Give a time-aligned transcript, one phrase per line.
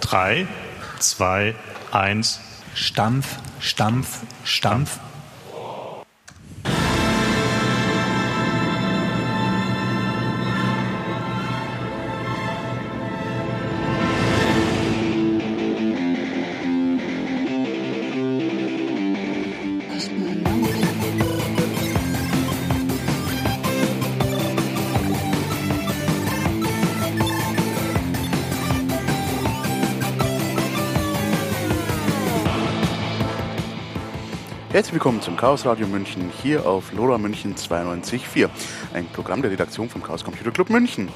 [0.00, 0.46] 3,
[1.00, 1.54] 2,
[1.92, 2.40] 1.
[2.74, 4.98] Stampf, Stampf, Stampf.
[35.04, 38.48] Willkommen zum Chaos Radio München hier auf LoRa München 92.4,
[38.94, 41.10] ein Programm der Redaktion vom Chaos Computer Club München.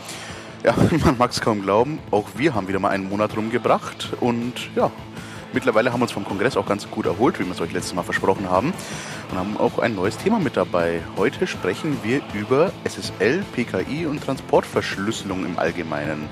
[0.62, 4.52] Ja, man mag es kaum glauben, auch wir haben wieder mal einen Monat rumgebracht und
[4.76, 4.90] ja,
[5.54, 7.94] mittlerweile haben wir uns vom Kongress auch ganz gut erholt, wie wir es euch letztes
[7.94, 8.74] Mal versprochen haben
[9.30, 11.00] und haben auch ein neues Thema mit dabei.
[11.16, 16.28] Heute sprechen wir über SSL, PKI und Transportverschlüsselung im Allgemeinen.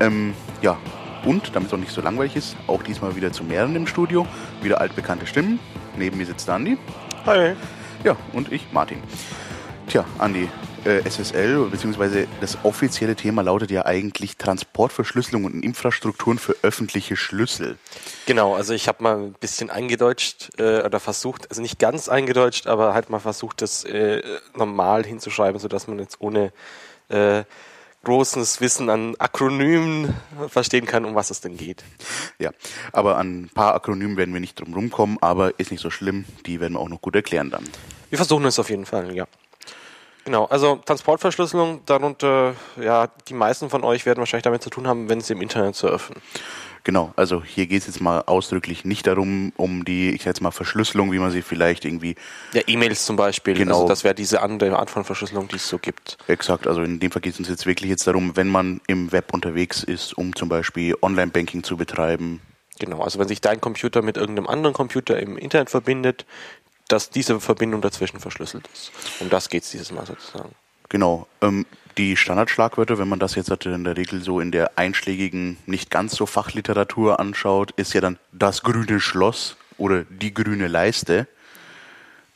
[0.00, 0.76] Ähm, ja,
[1.24, 4.26] und, damit es auch nicht so langweilig ist, auch diesmal wieder zu mehreren im Studio.
[4.62, 5.60] Wieder altbekannte Stimmen.
[5.96, 6.78] Neben mir sitzt Andi.
[7.26, 7.54] Hi.
[8.04, 8.98] Ja, und ich, Martin.
[9.88, 10.48] Tja, Andi,
[10.84, 17.78] äh, SSL, beziehungsweise das offizielle Thema lautet ja eigentlich Transportverschlüsselung und Infrastrukturen für öffentliche Schlüssel.
[18.26, 22.66] Genau, also ich habe mal ein bisschen eingedeutscht äh, oder versucht, also nicht ganz eingedeutscht,
[22.66, 24.22] aber halt mal versucht, das äh,
[24.56, 26.52] normal hinzuschreiben, sodass man jetzt ohne
[27.08, 27.44] äh,
[28.04, 30.14] großes Wissen an Akronymen
[30.48, 31.84] verstehen kann, um was es denn geht.
[32.38, 32.50] Ja,
[32.92, 36.24] aber an ein paar Akronymen werden wir nicht drum rumkommen, aber ist nicht so schlimm.
[36.46, 37.64] Die werden wir auch noch gut erklären dann.
[38.10, 39.26] Wir versuchen es auf jeden Fall, ja.
[40.24, 45.08] Genau, also Transportverschlüsselung, darunter, ja, die meisten von euch werden wahrscheinlich damit zu tun haben,
[45.08, 46.14] wenn sie im Internet surfen.
[46.84, 50.40] Genau, also hier geht es jetzt mal ausdrücklich nicht darum, um die, ich sag jetzt
[50.40, 52.16] mal, Verschlüsselung, wie man sie vielleicht irgendwie.
[52.52, 53.54] Ja, E-Mails zum Beispiel.
[53.54, 53.74] Genau.
[53.74, 56.18] Also das wäre diese andere Art von Verschlüsselung, die es so gibt.
[56.26, 59.12] Exakt, also in dem Fall geht es uns jetzt wirklich jetzt darum, wenn man im
[59.12, 62.40] Web unterwegs ist, um zum Beispiel Online-Banking zu betreiben.
[62.80, 66.26] Genau, also wenn sich dein Computer mit irgendeinem anderen Computer im Internet verbindet,
[66.88, 68.90] dass diese Verbindung dazwischen verschlüsselt ist.
[69.20, 70.54] Um das geht es dieses Mal sozusagen.
[70.92, 71.26] Genau.
[71.40, 71.64] Ähm,
[71.96, 76.14] die Standardschlagwörter, wenn man das jetzt in der Regel so in der einschlägigen, nicht ganz
[76.14, 81.26] so Fachliteratur anschaut, ist ja dann das grüne Schloss oder die grüne Leiste.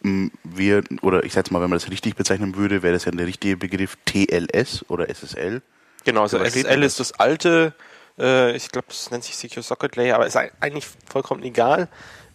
[0.00, 3.12] Mm, wir, oder ich sage mal, wenn man das richtig bezeichnen würde, wäre das ja
[3.12, 5.60] der richtige Begriff TLS oder SSL.
[6.04, 7.74] Genau, also SSL ist das alte,
[8.18, 11.88] äh, ich glaube, es nennt sich Secure Socket Layer, aber ist eigentlich vollkommen egal.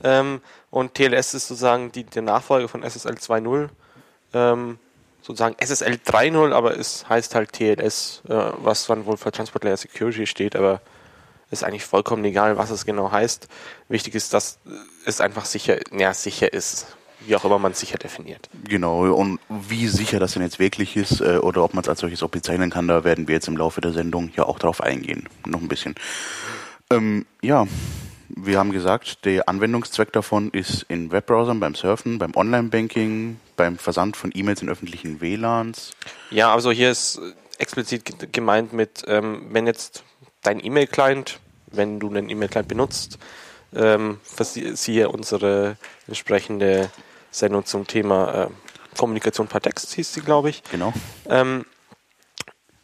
[0.03, 3.69] Ähm, und TLS ist sozusagen die, der Nachfolger von SSL 2.0.
[4.33, 4.77] Ähm,
[5.21, 9.77] sozusagen SSL 3.0, aber es heißt halt TLS, äh, was dann wohl für Transport Layer
[9.77, 10.81] Security steht, aber
[11.51, 13.47] ist eigentlich vollkommen egal, was es genau heißt.
[13.89, 14.59] Wichtig ist, dass
[15.05, 16.95] es einfach sicher, ja, sicher ist,
[17.25, 18.49] wie auch immer man sicher definiert.
[18.63, 21.99] Genau, und wie sicher das denn jetzt wirklich ist äh, oder ob man es als
[21.99, 24.81] solches auch bezeichnen kann, da werden wir jetzt im Laufe der Sendung ja auch drauf
[24.81, 25.27] eingehen.
[25.45, 25.95] Noch ein bisschen.
[26.89, 27.67] Ähm, ja,
[28.29, 34.17] wir haben gesagt, der Anwendungszweck davon ist in Webbrowsern, beim Surfen, beim Online-Banking, beim Versand
[34.17, 35.91] von E-Mails in öffentlichen WLANs.
[36.31, 37.21] Ja, also hier ist
[37.59, 40.03] explizit gemeint mit, ähm, wenn jetzt
[40.41, 43.19] dein E-Mail-Client, wenn du einen E-Mail-Client benutzt,
[43.75, 45.77] ähm, siehe unsere
[46.07, 46.89] entsprechende
[47.29, 48.47] Sendung zum Thema äh,
[48.97, 50.63] Kommunikation per Text, hieß sie, glaube ich.
[50.71, 50.91] Genau.
[51.29, 51.63] Ähm,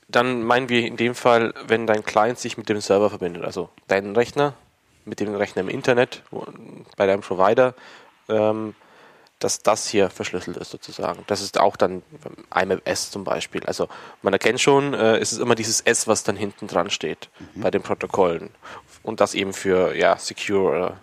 [0.07, 3.69] dann meinen wir in dem Fall, wenn dein Client sich mit dem Server verbindet, also
[3.87, 4.53] dein Rechner
[5.05, 6.21] mit dem Rechner im Internet
[6.97, 7.73] bei deinem Provider,
[8.29, 8.75] ähm,
[9.39, 11.23] dass das hier verschlüsselt ist sozusagen.
[11.27, 12.01] Das ist auch dann
[12.55, 13.63] IMAP-S zum Beispiel.
[13.65, 13.87] Also
[14.21, 17.61] man erkennt schon, äh, es ist immer dieses S, was dann hinten dran steht mhm.
[17.61, 18.49] bei den Protokollen.
[19.03, 20.97] Und das eben für ja, Secure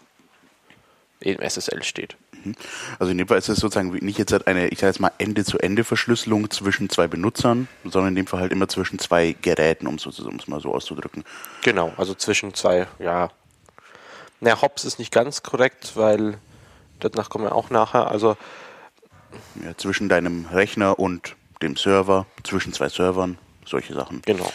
[1.20, 2.16] äh, eben SSL steht.
[2.44, 2.56] Mhm.
[2.98, 5.12] Also in dem Fall ist es sozusagen nicht jetzt halt eine, ich sage jetzt mal,
[5.18, 10.48] Ende-zu-Ende-Verschlüsselung zwischen zwei Benutzern, sondern in dem Fall halt immer zwischen zwei Geräten, um es
[10.48, 11.24] mal so auszudrücken.
[11.62, 13.30] Genau, also zwischen zwei, ja,
[14.40, 16.38] na, Hops ist nicht ganz korrekt, weil
[17.00, 18.08] danach kommen wir auch nachher.
[18.08, 18.36] Also
[19.64, 24.22] ja, zwischen deinem Rechner und dem Server, zwischen zwei Servern, solche Sachen.
[24.24, 24.50] Genau.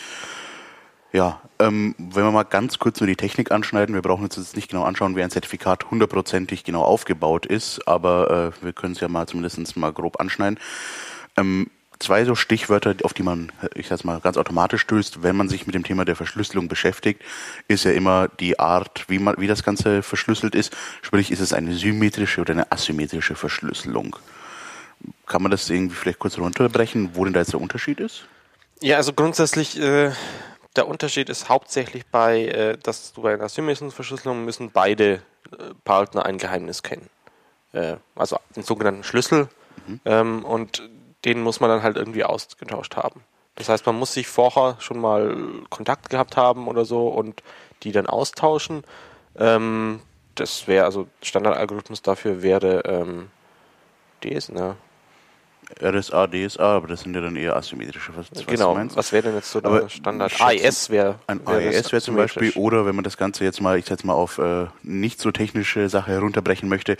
[1.11, 4.55] Ja, ähm, wenn wir mal ganz kurz nur die Technik anschneiden, wir brauchen uns jetzt
[4.55, 8.99] nicht genau anschauen, wie ein Zertifikat hundertprozentig genau aufgebaut ist, aber äh, wir können es
[8.99, 10.59] ja mal zumindest mal grob anschneiden.
[11.35, 15.49] Ähm, zwei so Stichwörter, auf die man, ich sag's mal, ganz automatisch stößt, wenn man
[15.49, 17.21] sich mit dem Thema der Verschlüsselung beschäftigt,
[17.67, 20.75] ist ja immer die Art, wie man, wie das Ganze verschlüsselt ist.
[21.01, 24.15] Sprich, ist es eine symmetrische oder eine asymmetrische Verschlüsselung?
[25.27, 28.25] Kann man das irgendwie vielleicht kurz runterbrechen, wo denn da jetzt der Unterschied ist?
[28.81, 30.11] Ja, also grundsätzlich, äh,
[30.75, 35.15] der Unterschied ist hauptsächlich bei, äh, dass du bei einer asymmetrischen Verschlüsselung müssen beide
[35.51, 37.09] äh, Partner ein Geheimnis kennen.
[37.73, 39.49] Äh, also den sogenannten Schlüssel.
[39.87, 39.99] Mhm.
[40.05, 40.81] Ähm, und
[41.25, 43.21] den muss man dann halt irgendwie ausgetauscht haben.
[43.55, 45.35] Das heißt, man muss sich vorher schon mal
[45.69, 47.43] Kontakt gehabt haben oder so und
[47.83, 48.83] die dann austauschen.
[49.37, 50.01] Ähm,
[50.35, 53.29] das wäre also Standardalgorithmus dafür wäre ähm,
[54.23, 54.75] DS, ne?
[55.81, 58.11] RSA, DSA, aber das sind ja dann eher asymmetrische.
[58.15, 58.75] Was, was genau.
[58.95, 60.41] Was wäre denn jetzt so der Standard?
[60.41, 62.15] AES wäre Ein wär AES wäre zum.
[62.15, 65.29] Beispiel, oder wenn man das Ganze jetzt mal, ich jetzt mal auf äh, nicht so
[65.31, 66.97] technische Sache herunterbrechen möchte,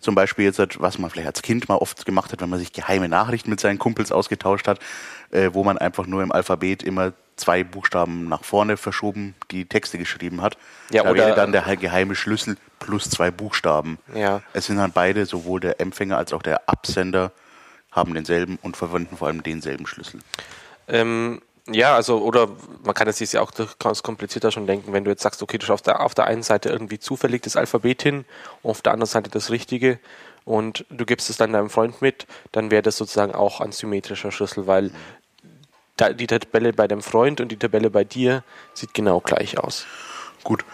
[0.00, 2.72] zum Beispiel jetzt, was man vielleicht als Kind mal oft gemacht hat, wenn man sich
[2.72, 4.80] geheime Nachrichten mit seinen Kumpels ausgetauscht hat,
[5.30, 9.98] äh, wo man einfach nur im Alphabet immer zwei Buchstaben nach vorne verschoben die Texte
[9.98, 10.56] geschrieben hat.
[10.90, 13.98] Ja, da oder- wäre dann der geheime Schlüssel plus zwei Buchstaben.
[14.14, 14.42] Ja.
[14.52, 17.32] Es sind dann beide, sowohl der Empfänger als auch der Absender,
[17.92, 20.20] haben denselben und verwenden vor allem denselben Schlüssel.
[20.86, 22.48] Ähm, ja, also, oder
[22.84, 25.58] man kann es sich ja auch durchaus komplizierter schon denken, wenn du jetzt sagst, okay,
[25.58, 28.24] du schaust da auf der einen Seite irgendwie zufällig das Alphabet hin,
[28.62, 29.98] auf der anderen Seite das Richtige
[30.44, 34.32] und du gibst es dann deinem Freund mit, dann wäre das sozusagen auch ein symmetrischer
[34.32, 34.90] Schlüssel, weil
[36.14, 38.42] die Tabelle bei deinem Freund und die Tabelle bei dir
[38.72, 39.84] sieht genau gleich aus.
[40.42, 40.64] Gut,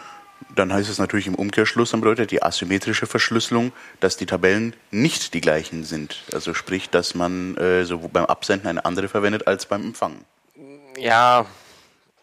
[0.54, 5.34] dann heißt es natürlich im Umkehrschluss, dann bedeutet die asymmetrische Verschlüsselung, dass die Tabellen nicht
[5.34, 6.22] die gleichen sind.
[6.32, 10.24] Also sprich, dass man äh, so beim Absenden eine andere verwendet als beim Empfangen.
[10.96, 11.44] Ja,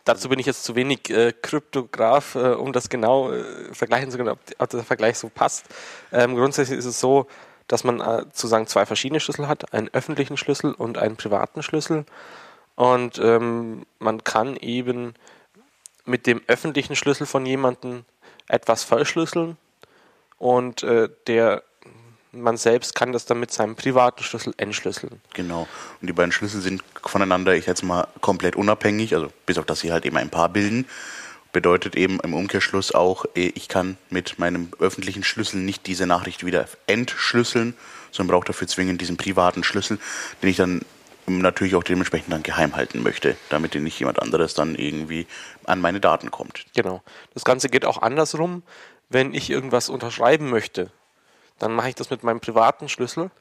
[0.04, 3.44] dazu bin ich jetzt zu wenig äh, Kryptograph, äh, um das genau äh,
[3.74, 5.66] vergleichen zu können, ob, ob der Vergleich so passt.
[6.12, 7.28] Ähm, grundsätzlich ist es so,
[7.68, 12.06] dass man äh, sozusagen zwei verschiedene Schlüssel hat, einen öffentlichen Schlüssel und einen privaten Schlüssel.
[12.76, 15.14] Und ähm, man kann eben
[16.06, 18.06] mit dem öffentlichen Schlüssel von jemandem
[18.48, 19.58] etwas verschlüsseln
[20.38, 21.64] und äh, der
[22.34, 25.22] man selbst kann das dann mit seinem privaten Schlüssel entschlüsseln.
[25.34, 25.68] Genau.
[26.02, 29.80] Und die beiden Schlüssel sind voneinander, ich jetzt mal komplett unabhängig, also bis auf dass
[29.80, 30.88] sie halt eben ein Paar bilden.
[31.52, 36.44] Bedeutet eben im Umkehrschluss auch, eh, ich kann mit meinem öffentlichen Schlüssel nicht diese Nachricht
[36.44, 37.76] wieder entschlüsseln,
[38.12, 40.00] sondern brauche dafür zwingend diesen privaten Schlüssel,
[40.42, 40.82] den ich dann
[41.28, 45.28] natürlich auch dementsprechend dann geheim halten möchte, damit nicht jemand anderes dann irgendwie
[45.64, 46.66] an meine Daten kommt.
[46.76, 47.02] Genau.
[47.34, 48.64] Das Ganze geht auch andersrum.
[49.10, 50.92] Wenn ich irgendwas unterschreiben möchte,
[51.64, 53.32] dann mache ich das mit meinem privaten Schlüssel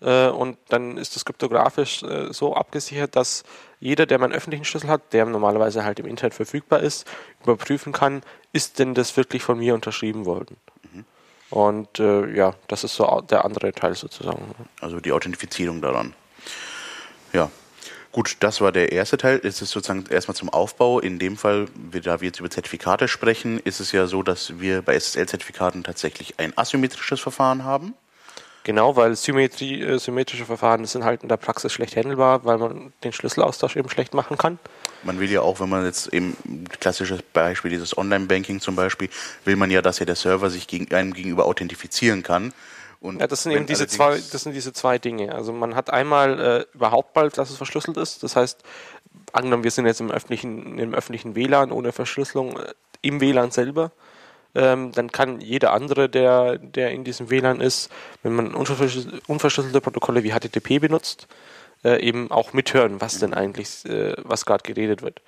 [0.00, 3.44] äh, und dann ist das kryptografisch äh, so abgesichert, dass
[3.78, 7.06] jeder, der meinen öffentlichen Schlüssel hat, der normalerweise halt im Internet verfügbar ist,
[7.42, 8.22] überprüfen kann,
[8.52, 10.56] ist denn das wirklich von mir unterschrieben worden.
[11.50, 14.54] Und äh, ja, das ist so der andere Teil sozusagen.
[14.80, 16.14] Also die Authentifizierung daran.
[17.32, 17.50] Ja.
[18.12, 19.40] Gut, das war der erste Teil.
[19.44, 20.98] Es ist sozusagen erstmal zum Aufbau.
[20.98, 24.82] In dem Fall, da wir jetzt über Zertifikate sprechen, ist es ja so, dass wir
[24.82, 27.94] bei SSL-Zertifikaten tatsächlich ein asymmetrisches Verfahren haben.
[28.64, 32.92] Genau, weil Symmetrie, äh, symmetrische Verfahren sind halt in der Praxis schlecht handelbar, weil man
[33.04, 34.58] den Schlüsselaustausch eben schlecht machen kann.
[35.02, 36.36] Man will ja auch, wenn man jetzt eben
[36.78, 39.08] klassisches Beispiel, dieses Online-Banking zum Beispiel,
[39.44, 42.52] will man ja, dass ja der Server sich gegen, einem gegenüber authentifizieren kann.
[43.00, 45.34] Und Ja, das sind eben diese zwei, das sind diese zwei Dinge.
[45.34, 48.22] Also man hat einmal äh, überhaupt mal, dass es verschlüsselt ist.
[48.22, 48.62] Das heißt,
[49.32, 53.92] angenommen, wir sind jetzt im öffentlichen, im öffentlichen WLAN ohne Verschlüsselung äh, im WLAN selber,
[54.54, 57.90] ähm, dann kann jeder andere, der, der in diesem WLAN ist,
[58.22, 61.28] wenn man unverschlüsselte, Protokolle wie HTTP benutzt,
[61.84, 65.22] äh, eben auch mithören, was denn eigentlich, äh, was gerade geredet wird.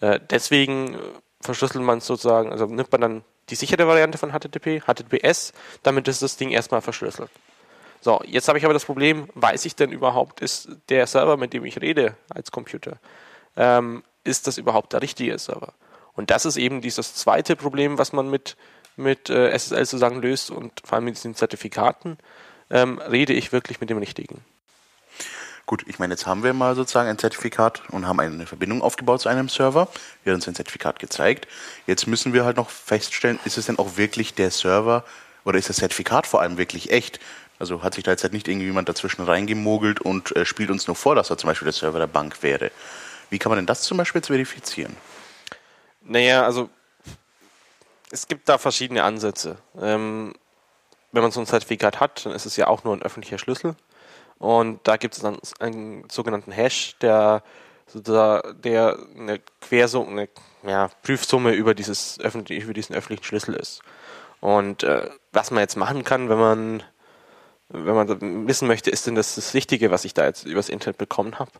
[0.00, 0.96] Äh, deswegen
[1.40, 5.52] verschlüsselt man es sozusagen, also nimmt man dann die sichere Variante von HTTP, HTTPS,
[5.82, 7.30] damit ist das Ding erstmal verschlüsselt.
[8.00, 11.52] So, jetzt habe ich aber das Problem, weiß ich denn überhaupt, ist der Server, mit
[11.52, 12.98] dem ich rede als Computer,
[13.56, 15.74] ähm, ist das überhaupt der richtige Server?
[16.14, 18.56] Und das ist eben dieses zweite Problem, was man mit,
[18.96, 22.18] mit äh, SSL sozusagen löst und vor allem mit diesen Zertifikaten,
[22.70, 24.44] ähm, rede ich wirklich mit dem Richtigen.
[25.66, 29.20] Gut, ich meine, jetzt haben wir mal sozusagen ein Zertifikat und haben eine Verbindung aufgebaut
[29.20, 29.88] zu einem Server.
[30.24, 31.46] Wir haben uns ein Zertifikat gezeigt.
[31.86, 35.04] Jetzt müssen wir halt noch feststellen, ist es denn auch wirklich der Server
[35.44, 37.20] oder ist das Zertifikat vor allem wirklich echt?
[37.58, 40.96] Also hat sich da jetzt halt nicht irgendjemand dazwischen reingemogelt und äh, spielt uns nur
[40.96, 42.70] vor, dass er zum Beispiel der Server der Bank wäre.
[43.28, 44.96] Wie kann man denn das zum Beispiel jetzt verifizieren?
[46.02, 46.70] Naja, also
[48.10, 49.58] es gibt da verschiedene Ansätze.
[49.80, 50.34] Ähm,
[51.12, 53.76] wenn man so ein Zertifikat hat, dann ist es ja auch nur ein öffentlicher Schlüssel.
[54.40, 57.42] Und da gibt es dann einen sogenannten Hash, der,
[57.94, 60.28] der, eine Quersumme, eine
[60.66, 63.82] ja, Prüfsumme über, dieses öffentlich, über diesen öffentlichen Schlüssel ist.
[64.40, 66.82] Und äh, was man jetzt machen kann, wenn man,
[67.68, 70.96] wenn man wissen möchte, ist denn das das Richtige, was ich da jetzt übers Internet
[70.96, 71.52] bekommen habe,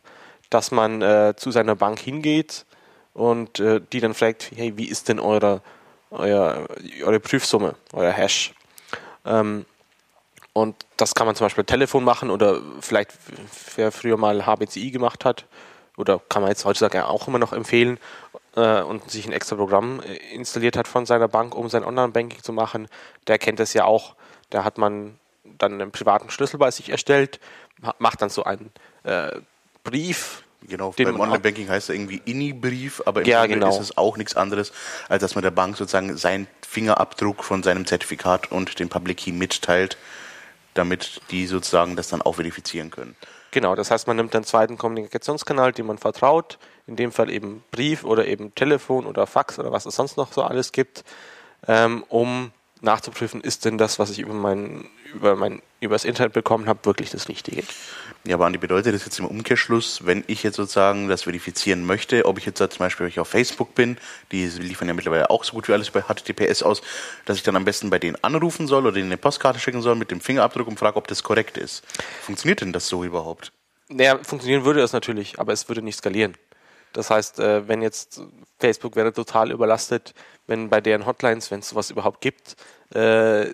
[0.49, 2.65] dass man äh, zu seiner Bank hingeht
[3.13, 5.61] und äh, die dann fragt, hey, wie ist denn eure,
[6.09, 6.65] euer,
[7.03, 8.55] eure Prüfsumme, euer Hash?
[9.23, 9.67] Ähm,
[10.53, 13.11] und das kann man zum Beispiel Telefon machen oder vielleicht,
[13.75, 15.45] wer früher mal HBCI gemacht hat,
[15.97, 17.99] oder kann man jetzt heutzutage auch immer noch empfehlen
[18.55, 22.41] äh, und sich ein extra Programm äh, installiert hat von seiner Bank, um sein Online-Banking
[22.43, 22.87] zu machen,
[23.27, 24.15] der kennt das ja auch.
[24.49, 27.39] Da hat man dann einen privaten Schlüssel bei sich erstellt,
[27.81, 28.71] ma- macht dann so einen
[29.03, 29.31] äh,
[29.83, 33.69] Brief Genau, beim Online-Banking heißt er irgendwie INI-Brief, aber im Ja, Grunde genau.
[33.69, 34.71] ist es auch nichts anderes,
[35.09, 39.31] als dass man der Bank sozusagen seinen Fingerabdruck von seinem Zertifikat und den Public Key
[39.31, 39.97] mitteilt,
[40.73, 43.15] damit die sozusagen das dann auch verifizieren können.
[43.51, 47.63] Genau, das heißt, man nimmt einen zweiten Kommunikationskanal, dem man vertraut, in dem Fall eben
[47.71, 51.03] Brief oder eben Telefon oder Fax oder was es sonst noch so alles gibt,
[51.67, 56.67] ähm, um nachzuprüfen, ist denn das, was ich über mein, über mein, übers Internet bekommen
[56.67, 57.63] habe, wirklich das Richtige.
[58.23, 62.25] Ja, aber Andi, bedeutet das jetzt im Umkehrschluss, wenn ich jetzt sozusagen das verifizieren möchte,
[62.25, 63.97] ob ich jetzt zum Beispiel auf Facebook bin,
[64.31, 66.81] die liefern ja mittlerweile auch so gut wie alles über HTTPS aus,
[67.25, 69.95] dass ich dann am besten bei denen anrufen soll oder ihnen eine Postkarte schicken soll
[69.95, 71.83] mit dem Fingerabdruck und frage, ob das korrekt ist.
[72.21, 73.51] Funktioniert denn das so überhaupt?
[73.89, 76.37] Naja, funktionieren würde das natürlich, aber es würde nicht skalieren.
[76.93, 78.21] Das heißt, äh, wenn jetzt
[78.59, 80.13] Facebook wäre total überlastet,
[80.45, 82.55] wenn bei deren Hotlines, wenn es sowas überhaupt gibt,
[82.93, 83.47] äh,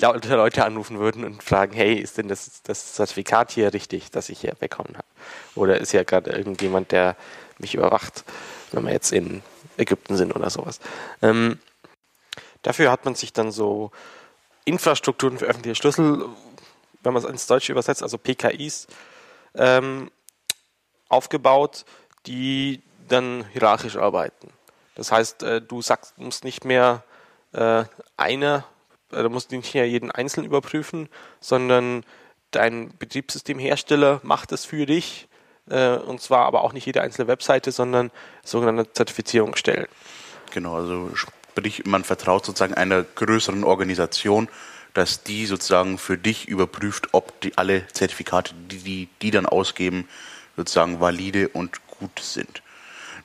[0.00, 4.40] Leute anrufen würden und fragen, hey, ist denn das, das Zertifikat hier richtig, das ich
[4.40, 5.06] hier bekommen habe?
[5.54, 7.16] Oder ist ja gerade irgendjemand, der
[7.58, 8.24] mich überwacht,
[8.72, 9.42] wenn wir jetzt in
[9.76, 10.80] Ägypten sind oder sowas.
[11.22, 11.58] Ähm,
[12.62, 13.90] dafür hat man sich dann so
[14.64, 16.26] Infrastrukturen für öffentliche Schlüssel,
[17.02, 18.86] wenn man es ins Deutsche übersetzt, also PKIs,
[19.54, 20.10] ähm,
[21.08, 21.84] aufgebaut,
[22.26, 24.50] die dann hierarchisch arbeiten.
[24.94, 27.02] Das heißt, äh, du sagst, musst nicht mehr
[27.52, 27.84] äh,
[29.10, 31.08] eine, äh, du musst nicht mehr jeden einzeln überprüfen,
[31.40, 32.04] sondern
[32.50, 35.28] dein Betriebssystemhersteller macht es für dich.
[35.70, 38.10] Äh, und zwar aber auch nicht jede einzelne Webseite, sondern
[38.42, 39.86] sogenannte Zertifizierungsstellen.
[40.52, 44.48] Genau, also sprich, man vertraut sozusagen einer größeren Organisation,
[44.94, 50.08] dass die sozusagen für dich überprüft, ob die alle Zertifikate, die die, die dann ausgeben,
[50.56, 52.62] sozusagen valide und gut sind.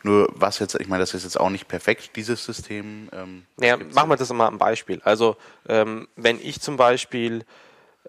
[0.04, 3.10] Nur was jetzt, ich meine, das ist jetzt auch nicht perfekt, dieses System.
[3.14, 5.02] Ähm, Naja, gibt's machen wir das mal am Beispiel.
[5.04, 7.46] Also, ähm, wenn ich zum Beispiel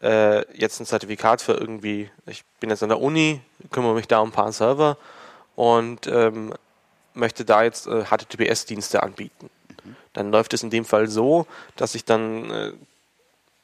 [0.03, 4.19] äh, jetzt ein Zertifikat für irgendwie, ich bin jetzt an der Uni, kümmere mich da
[4.19, 4.99] um ein paar Server
[5.55, 6.53] und ähm,
[7.15, 9.49] möchte da jetzt äh, HTTPS-Dienste anbieten.
[10.13, 11.47] Dann läuft es in dem Fall so,
[11.77, 12.73] dass ich dann äh,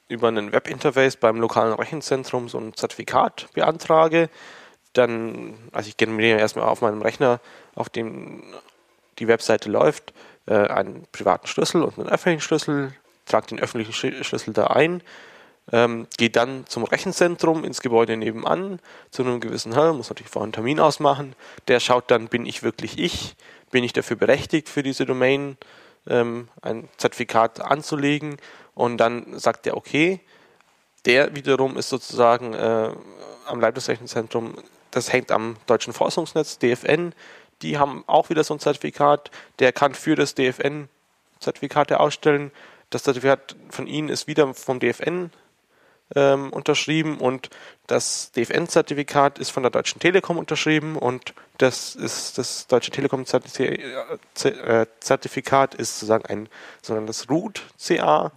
[0.08, 4.28] über einen Webinterface beim lokalen Rechenzentrum so ein Zertifikat beantrage.
[4.92, 7.40] Dann, also ich generiere erstmal auf meinem Rechner,
[7.74, 8.42] auf dem
[9.18, 10.12] die Webseite läuft,
[10.46, 12.92] äh, einen privaten Schlüssel und einen öffentlichen Schlüssel,
[13.26, 15.02] trage den öffentlichen Sch- Schlüssel da ein,
[15.72, 18.80] ähm, gehe dann zum Rechenzentrum ins Gebäude nebenan
[19.10, 21.36] zu einem gewissen Herrn, muss natürlich vorher einen Termin ausmachen.
[21.68, 23.36] Der schaut dann, bin ich wirklich ich?
[23.70, 25.56] Bin ich dafür berechtigt, für diese Domain
[26.08, 28.38] ähm, ein Zertifikat anzulegen?
[28.74, 30.18] Und dann sagt er, okay,
[31.04, 32.90] der wiederum ist sozusagen äh,
[33.46, 34.54] am Leitungsrechenzentrum,
[34.90, 37.12] das hängt am deutschen Forschungsnetz, DFN.
[37.62, 39.30] Die haben auch wieder so ein Zertifikat.
[39.58, 40.88] Der kann für das DFN
[41.40, 42.50] Zertifikate ausstellen.
[42.90, 45.30] Das Zertifikat von Ihnen ist wieder vom DFN
[46.14, 47.50] ähm, unterschrieben und
[47.86, 56.00] das DFN-Zertifikat ist von der Deutschen Telekom unterschrieben und das ist das Deutsche Telekom-Zertifikat ist
[56.00, 56.48] sozusagen ein
[56.82, 58.32] sogenanntes Root-CA,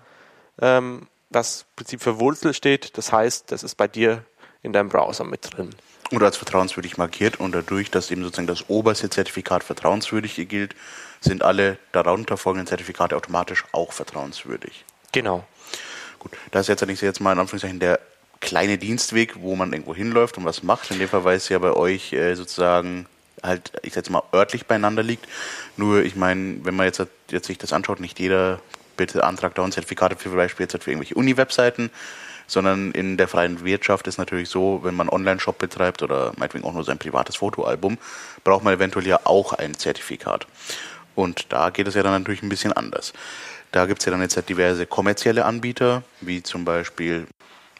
[0.62, 2.96] ähm, was im Prinzip für Wurzel steht.
[2.98, 4.24] Das heißt, das ist bei dir
[4.62, 5.72] in deinem Browser mit drin.
[6.14, 10.76] Oder als vertrauenswürdig markiert und dadurch, dass eben sozusagen das oberste Zertifikat vertrauenswürdig gilt,
[11.20, 14.86] sind alle darunter folgenden Zertifikate automatisch auch vertrauenswürdig.
[15.12, 15.46] Genau.
[16.20, 18.00] Gut, das ist jetzt allerdings jetzt mal in Anführungszeichen der
[18.40, 20.92] kleine Dienstweg, wo man irgendwo hinläuft und was macht.
[20.92, 23.08] In dem Fall, weil es ja bei euch äh, sozusagen
[23.42, 25.28] halt, ich sag jetzt mal, örtlich beieinander liegt.
[25.78, 28.60] Nur, ich meine, wenn man jetzt, jetzt sich das anschaut, nicht jeder
[28.98, 31.90] bitte antragt da ein Zertifikate für Beispiel jetzt halt für irgendwelche Uni-Webseiten,
[32.48, 36.74] sondern in der freien Wirtschaft ist natürlich so, wenn man Online-Shop betreibt oder meinetwegen auch
[36.74, 37.98] nur sein privates Fotoalbum,
[38.44, 40.48] braucht man eventuell ja auch ein Zertifikat.
[41.16, 43.14] Und da geht es ja dann natürlich ein bisschen anders.
[43.72, 47.28] Da gibt es ja dann jetzt halt diverse kommerzielle Anbieter, wie zum Beispiel,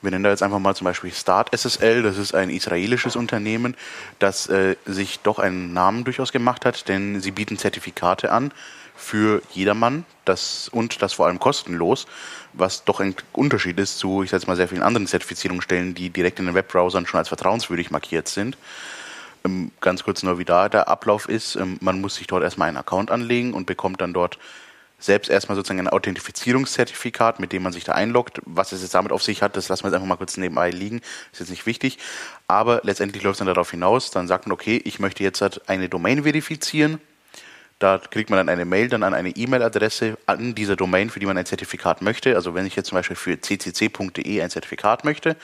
[0.02, 3.76] wir nennen da jetzt einfach mal zum Beispiel Start SSL, das ist ein israelisches Unternehmen,
[4.20, 8.52] das äh, sich doch einen Namen durchaus gemacht hat, denn sie bieten Zertifikate an
[9.04, 12.08] für jedermann das, und das vor allem kostenlos,
[12.54, 16.10] was doch ein Unterschied ist zu, ich sag jetzt mal, sehr vielen anderen Zertifizierungsstellen, die
[16.10, 18.58] direkt in den Webbrowsern schon als vertrauenswürdig markiert sind.
[19.46, 21.56] Ähm, ganz kurz nur, wie da der Ablauf ist.
[21.56, 24.40] Ähm, man muss sich dort erstmal einen Account anlegen und bekommt dann dort
[25.00, 28.42] selbst erstmal sozusagen ein Authentifizierungszertifikat, mit dem man sich da einloggt.
[28.46, 30.70] Was es jetzt damit auf sich hat, das lassen wir jetzt einfach mal kurz nebenbei
[30.70, 31.02] liegen.
[31.34, 31.98] Ist jetzt nicht wichtig.
[32.48, 35.68] Aber letztendlich läuft es dann darauf hinaus, dann sagt man, okay, ich möchte jetzt halt
[35.68, 37.02] eine Domain verifizieren.
[37.84, 41.26] Da kriegt man dann eine Mail dann an eine E-Mail-Adresse an dieser Domain, für die
[41.26, 42.38] man ein Zertifikat möchte.
[42.38, 45.36] Also wenn ich jetzt zum Beispiel für ccc.de ein Zertifikat möchte,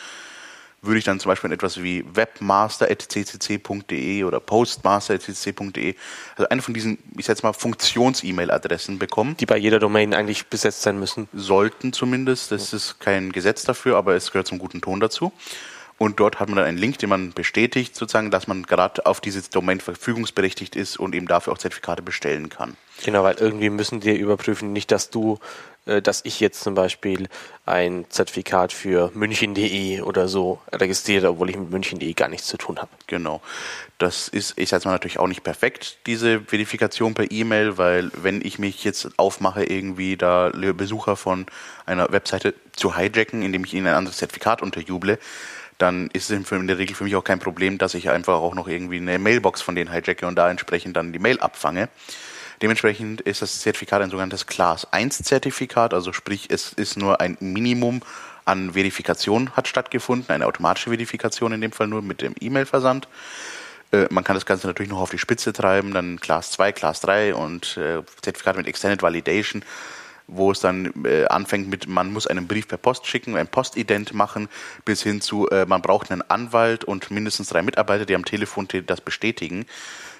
[0.81, 5.95] würde ich dann zum Beispiel etwas wie webmaster.ccc.de oder postmaster.ccc.de,
[6.37, 9.35] also eine von diesen, ich sag jetzt mal, Funktions-E-Mail-Adressen bekommen.
[9.35, 11.27] Die bei jeder Domain eigentlich besetzt sein müssen.
[11.33, 15.33] Sollten zumindest, das ist kein Gesetz dafür, aber es gehört zum guten Ton dazu.
[15.99, 19.19] Und dort hat man dann einen Link, den man bestätigt, sozusagen, dass man gerade auf
[19.19, 22.77] dieses Domain verfügungsberechtigt ist und eben dafür auch Zertifikate bestellen kann.
[23.03, 25.39] Genau, weil irgendwie müssen die überprüfen, nicht, dass du,
[25.85, 27.27] äh, dass ich jetzt zum Beispiel
[27.65, 32.77] ein Zertifikat für München.de oder so registriere, obwohl ich mit München.de gar nichts zu tun
[32.79, 32.91] habe.
[33.07, 33.41] Genau.
[33.97, 38.39] Das ist, ich sage mal, natürlich auch nicht perfekt, diese Verifikation per E-Mail, weil wenn
[38.41, 41.45] ich mich jetzt aufmache, irgendwie da Besucher von
[41.85, 45.19] einer Webseite zu hijacken, indem ich ihnen ein anderes Zertifikat unterjuble,
[45.79, 48.53] dann ist es in der Regel für mich auch kein Problem, dass ich einfach auch
[48.53, 51.89] noch irgendwie eine Mailbox von denen hijacke und da entsprechend dann die Mail abfange.
[52.61, 57.37] Dementsprechend ist das Zertifikat ein sogenanntes Class 1 Zertifikat, also sprich, es ist nur ein
[57.39, 58.01] Minimum
[58.43, 63.07] an Verifikation hat stattgefunden, eine automatische Verifikation in dem Fall nur mit dem E-Mail-Versand.
[63.91, 66.99] Äh, man kann das Ganze natürlich noch auf die Spitze treiben, dann Class 2, Class
[67.01, 69.63] 3 und äh, Zertifikat mit Extended Validation
[70.31, 74.13] wo es dann äh, anfängt mit, man muss einen Brief per Post schicken, ein Postident
[74.13, 74.49] machen,
[74.85, 78.67] bis hin zu, äh, man braucht einen Anwalt und mindestens drei Mitarbeiter, die am Telefon
[78.85, 79.65] das bestätigen.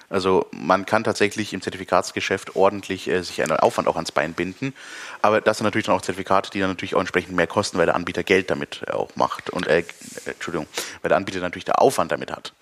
[0.09, 4.73] Also man kann tatsächlich im Zertifikatsgeschäft ordentlich äh, sich einen Aufwand auch ans Bein binden.
[5.21, 7.85] Aber das sind natürlich dann auch Zertifikate, die dann natürlich auch entsprechend mehr kosten, weil
[7.85, 9.51] der Anbieter Geld damit auch macht.
[9.51, 9.83] Und äh,
[10.25, 10.67] Entschuldigung,
[11.01, 12.53] weil der Anbieter natürlich der Aufwand damit hat.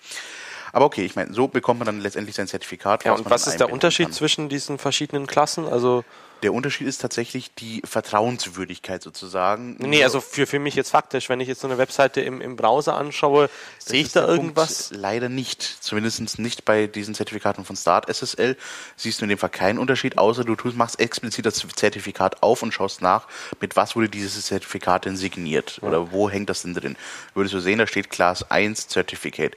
[0.72, 3.04] Aber okay, ich meine, so bekommt man dann letztendlich sein Zertifikat.
[3.04, 4.12] Ja, und was ist der Unterschied kann.
[4.12, 5.66] zwischen diesen verschiedenen Klassen?
[5.66, 6.04] Also
[6.42, 9.76] der Unterschied ist tatsächlich die Vertrauenswürdigkeit sozusagen.
[9.78, 12.56] Nee, also für, für mich jetzt faktisch, wenn ich jetzt so eine Webseite im, im
[12.56, 14.88] Browser anschaue, sehe ich da irgendwas?
[14.88, 15.62] Punkt, leider nicht.
[15.62, 18.56] Zumindest nicht bei diesen Zertifikaten von Start SSL.
[18.96, 22.62] Siehst du in dem Fall keinen Unterschied, außer du tust, machst explizit das Zertifikat auf
[22.62, 23.26] und schaust nach,
[23.60, 25.78] mit was wurde dieses Zertifikat denn signiert?
[25.82, 26.96] Oder wo hängt das denn drin?
[27.34, 29.56] Würdest du sehen, da steht Class 1 Certificate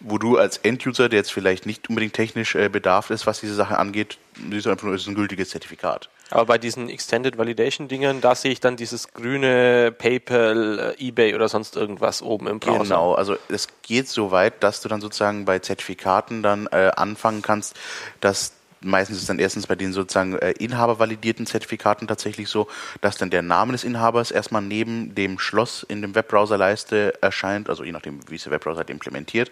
[0.00, 3.54] wo du als Enduser, der jetzt vielleicht nicht unbedingt technisch äh, bedarf ist, was diese
[3.54, 4.18] Sache angeht,
[4.50, 6.08] siehst du einfach nur, es ist ein gültiges Zertifikat.
[6.30, 11.34] Aber bei diesen Extended Validation Dingern, da sehe ich dann dieses grüne PayPal, äh, eBay
[11.34, 12.82] oder sonst irgendwas oben im Browser.
[12.82, 17.42] Genau, also es geht so weit, dass du dann sozusagen bei Zertifikaten dann äh, anfangen
[17.42, 17.76] kannst,
[18.20, 22.68] dass meistens ist dann erstens bei den sozusagen äh, inhabervalidierten Zertifikaten tatsächlich so,
[23.00, 27.84] dass dann der Name des Inhabers erstmal neben dem Schloss in dem Webbrowserleiste erscheint, also
[27.84, 29.50] je nachdem, wie es der Webbrowser halt implementiert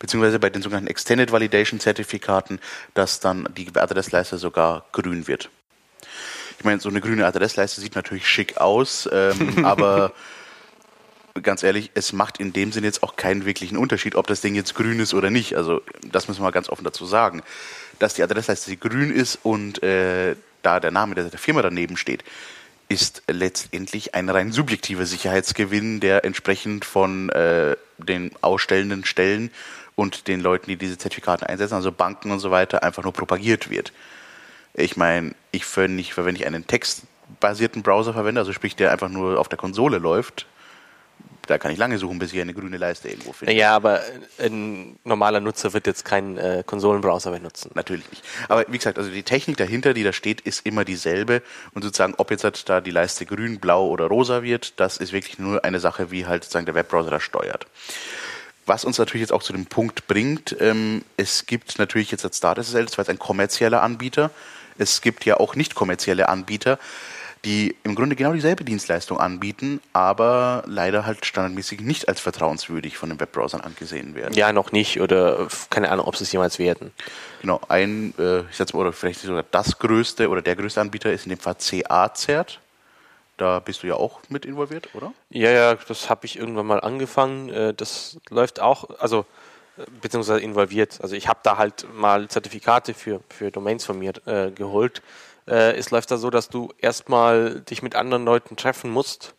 [0.00, 2.58] beziehungsweise bei den sogenannten Extended Validation Zertifikaten,
[2.94, 5.50] dass dann die Adressleiste sogar grün wird.
[6.58, 10.12] Ich meine, so eine grüne Adressleiste sieht natürlich schick aus, ähm, aber
[11.42, 14.54] ganz ehrlich, es macht in dem Sinne jetzt auch keinen wirklichen Unterschied, ob das Ding
[14.54, 15.56] jetzt grün ist oder nicht.
[15.56, 17.42] Also das müssen wir mal ganz offen dazu sagen.
[17.98, 22.24] Dass die Adressleiste grün ist und äh, da der Name der Firma daneben steht,
[22.88, 29.50] ist letztendlich ein rein subjektiver Sicherheitsgewinn, der entsprechend von äh, den ausstellenden Stellen
[29.94, 33.70] und den Leuten, die diese Zertifikate einsetzen, also Banken und so weiter, einfach nur propagiert
[33.70, 33.92] wird.
[34.74, 39.08] Ich meine, ich wenn ich, wenn ich einen textbasierten Browser verwende, also sprich, der einfach
[39.08, 40.46] nur auf der Konsole läuft,
[41.50, 43.52] da kann ich lange suchen, bis ich eine grüne Leiste irgendwo finde.
[43.54, 44.00] Ja, aber
[44.38, 47.72] ein normaler Nutzer wird jetzt keinen äh, Konsolenbrowser benutzen.
[47.74, 48.24] Natürlich nicht.
[48.48, 51.42] Aber wie gesagt, also die Technik dahinter, die da steht, ist immer dieselbe.
[51.74, 55.12] Und sozusagen, ob jetzt halt da die Leiste grün, blau oder rosa wird, das ist
[55.12, 57.66] wirklich nur eine Sache, wie halt sozusagen der Webbrowser das steuert.
[58.66, 62.36] Was uns natürlich jetzt auch zu dem Punkt bringt, ähm, es gibt natürlich jetzt als
[62.36, 64.30] StartSSL, das war jetzt ein kommerzieller Anbieter,
[64.78, 66.78] es gibt ja auch nicht kommerzielle Anbieter,
[67.44, 73.08] die im Grunde genau dieselbe Dienstleistung anbieten, aber leider halt standardmäßig nicht als vertrauenswürdig von
[73.08, 74.34] den Webbrowsern angesehen werden.
[74.34, 76.92] Ja, noch nicht oder keine Ahnung, ob sie es jemals werden.
[77.40, 81.12] Genau, ein, äh, ich sag mal, oder vielleicht sogar das größte oder der größte Anbieter
[81.12, 82.60] ist in dem Fall CA-Cert.
[83.40, 85.14] Da bist du ja auch mit involviert, oder?
[85.30, 87.48] Ja, ja, das habe ich irgendwann mal angefangen.
[87.48, 89.24] Äh, das läuft auch, also
[89.78, 90.98] äh, beziehungsweise involviert.
[91.00, 95.00] Also ich habe da halt mal Zertifikate für, für Domains von mir äh, geholt.
[95.48, 99.34] Äh, es läuft da so, dass du erstmal dich mit anderen Leuten treffen musst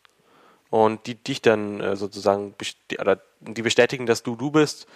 [0.72, 2.56] und die dich dann äh, sozusagen
[2.98, 4.88] oder die bestätigen, dass du du bist.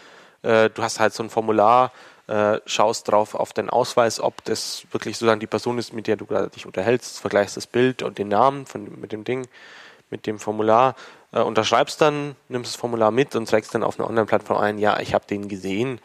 [0.41, 1.91] Äh, du hast halt so ein Formular,
[2.27, 6.15] äh, schaust drauf auf den Ausweis, ob das wirklich sozusagen die Person ist, mit der
[6.15, 9.47] du gerade dich unterhältst, vergleichst das Bild und den Namen von, mit dem Ding,
[10.09, 10.95] mit dem Formular,
[11.31, 14.99] äh, unterschreibst dann, nimmst das Formular mit und trägst dann auf eine Online-Plattform ein, ja,
[14.99, 15.99] ich habe den gesehen.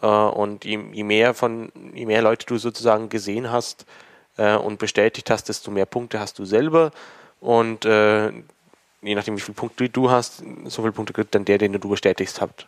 [0.00, 3.84] Äh, und je, je, mehr von, je mehr Leute du sozusagen gesehen hast
[4.36, 6.92] äh, und bestätigt hast, desto mehr Punkte hast du selber.
[7.40, 8.30] Und äh,
[9.02, 11.88] je nachdem, wie viele Punkte du hast, so viele Punkte kriegt dann der, den du
[11.88, 12.66] bestätigst hast,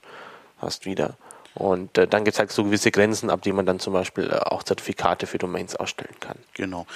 [0.59, 1.17] hast wieder.
[1.55, 4.31] Und äh, dann gibt es halt so gewisse Grenzen, ab denen man dann zum Beispiel
[4.31, 6.37] äh, auch Zertifikate für Domains ausstellen kann.
[6.55, 6.87] Genau.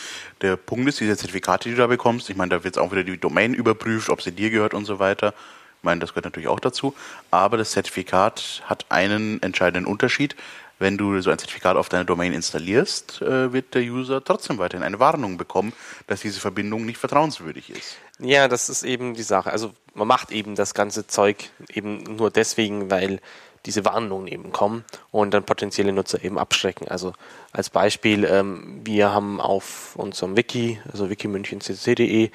[0.43, 3.05] Der Punkt ist, diese Zertifikate, die du da bekommst, ich meine, da wird auch wieder
[3.05, 5.35] die Domain überprüft, ob sie dir gehört und so weiter.
[5.79, 6.95] Ich meine, das gehört natürlich auch dazu.
[7.31, 10.37] Aber das Zertifikat hat einen entscheidenden Unterschied.
[10.79, 14.85] wenn du so ein Zertifikat auf deine Domain installierst, äh, wird der User trotzdem weiterhin
[14.85, 15.73] eine Warnung bekommen,
[16.07, 17.97] dass diese Verbindung nicht vertrauenswürdig ist.
[18.19, 19.51] Ja, das ist eben die Sache.
[19.51, 23.21] Also man macht eben das ganze Zeug eben nur deswegen, weil
[23.67, 26.89] diese Warnungen eben kommen und dann potenzielle Nutzer eben abschrecken.
[26.89, 27.13] Also
[27.53, 32.31] als Beispiel, ähm, wir haben auf unserem Wiki, also wikimünchen.cc.de, äh,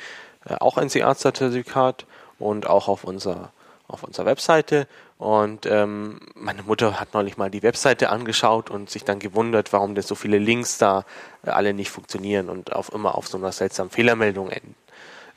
[0.60, 2.06] auch ein CA-Zertifikat
[2.40, 3.52] und auch auf unserer
[3.88, 4.88] auf unserer Webseite
[5.20, 9.94] und ähm, meine Mutter hat neulich mal die Webseite angeschaut und sich dann gewundert, warum
[9.94, 11.04] denn so viele Links da
[11.44, 14.76] äh, alle nicht funktionieren und auf immer auf so einer seltsamen Fehlermeldung enden.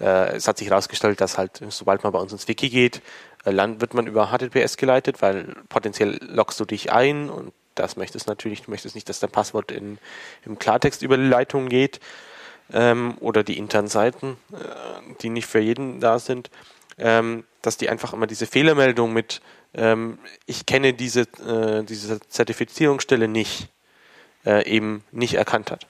[0.00, 3.02] Äh, es hat sich herausgestellt, dass halt, sobald man bei uns ins Wiki geht,
[3.44, 8.26] äh, wird man über HTTPS geleitet, weil potenziell loggst du dich ein und das möchtest
[8.26, 9.98] natürlich, du möchtest nicht, dass dein Passwort in,
[10.44, 12.00] im Klartext über die Leitung geht
[12.72, 16.50] ähm, oder die internen Seiten, äh, die nicht für jeden da sind
[16.98, 19.40] ähm, dass die einfach immer diese Fehlermeldung mit
[19.74, 23.68] ähm, ich kenne diese, äh, diese Zertifizierungsstelle nicht,
[24.44, 25.87] äh, eben nicht erkannt hat.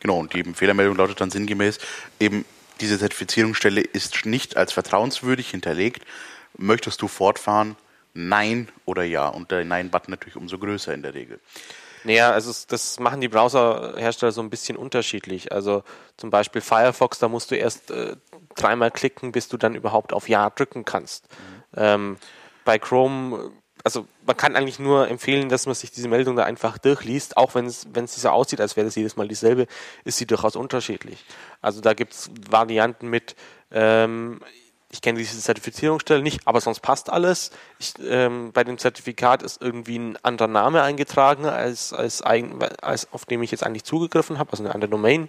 [0.00, 1.78] Genau, und die Fehlermeldung lautet dann sinngemäß,
[2.20, 2.44] eben
[2.80, 6.04] diese Zertifizierungsstelle ist nicht als vertrauenswürdig hinterlegt.
[6.56, 7.76] Möchtest du fortfahren?
[8.14, 9.28] Nein oder ja.
[9.28, 11.40] Und der Nein-Button natürlich umso größer in der Regel.
[12.04, 15.52] Naja, also das machen die Browserhersteller so ein bisschen unterschiedlich.
[15.52, 15.82] Also
[16.16, 18.16] zum Beispiel Firefox, da musst du erst äh,
[18.56, 21.28] dreimal klicken, bis du dann überhaupt auf Ja drücken kannst.
[21.28, 21.74] Mhm.
[21.76, 22.16] Ähm,
[22.64, 23.52] bei Chrome,
[23.84, 27.54] also man kann eigentlich nur empfehlen, dass man sich diese Meldung da einfach durchliest, auch
[27.54, 29.66] wenn es so aussieht, als wäre das jedes Mal dieselbe,
[30.04, 31.24] ist sie durchaus unterschiedlich.
[31.62, 33.36] Also da gibt es Varianten mit
[33.70, 34.40] ähm,
[34.90, 37.50] ich kenne diese Zertifizierungsstelle nicht, aber sonst passt alles.
[37.78, 43.12] Ich, ähm, bei dem Zertifikat ist irgendwie ein anderer Name eingetragen, als, als, eigen, als
[43.12, 45.28] auf dem ich jetzt eigentlich zugegriffen habe, also eine andere Domain,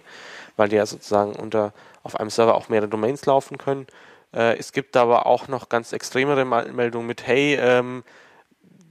[0.56, 3.86] weil die ja sozusagen unter auf einem Server auch mehrere Domains laufen können.
[4.32, 8.02] Äh, es gibt aber auch noch ganz extremere Meldungen mit, hey, ähm,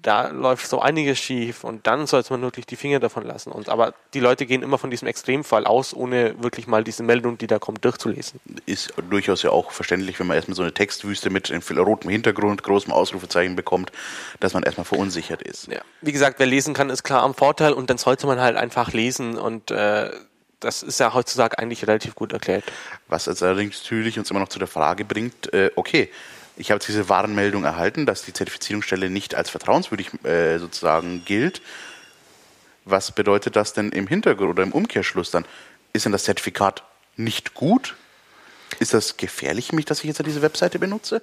[0.01, 3.51] da läuft so einiges schief und dann sollte man wirklich die Finger davon lassen.
[3.51, 7.37] Und aber die Leute gehen immer von diesem Extremfall aus, ohne wirklich mal diese Meldung,
[7.37, 8.39] die da kommt, durchzulesen.
[8.65, 12.93] Ist durchaus ja auch verständlich, wenn man erstmal so eine Textwüste mit rotem Hintergrund, großem
[12.93, 13.91] Ausrufezeichen bekommt,
[14.39, 15.67] dass man erstmal verunsichert ist.
[15.67, 15.81] Ja.
[16.01, 18.93] Wie gesagt, wer lesen kann, ist klar am Vorteil und dann sollte man halt einfach
[18.93, 20.11] lesen und äh,
[20.59, 22.65] das ist ja heutzutage eigentlich relativ gut erklärt.
[23.07, 26.09] Was allerdings natürlich uns immer noch zu der Frage bringt, äh, okay,
[26.59, 31.61] ich habe jetzt diese Warnmeldung erhalten, dass die Zertifizierungsstelle nicht als vertrauenswürdig äh, sozusagen gilt.
[32.83, 35.45] Was bedeutet das denn im Hintergrund oder im Umkehrschluss dann?
[35.93, 36.83] Ist denn das Zertifikat
[37.15, 37.95] nicht gut?
[38.79, 41.21] Ist das gefährlich mich, dass ich jetzt diese Webseite benutze?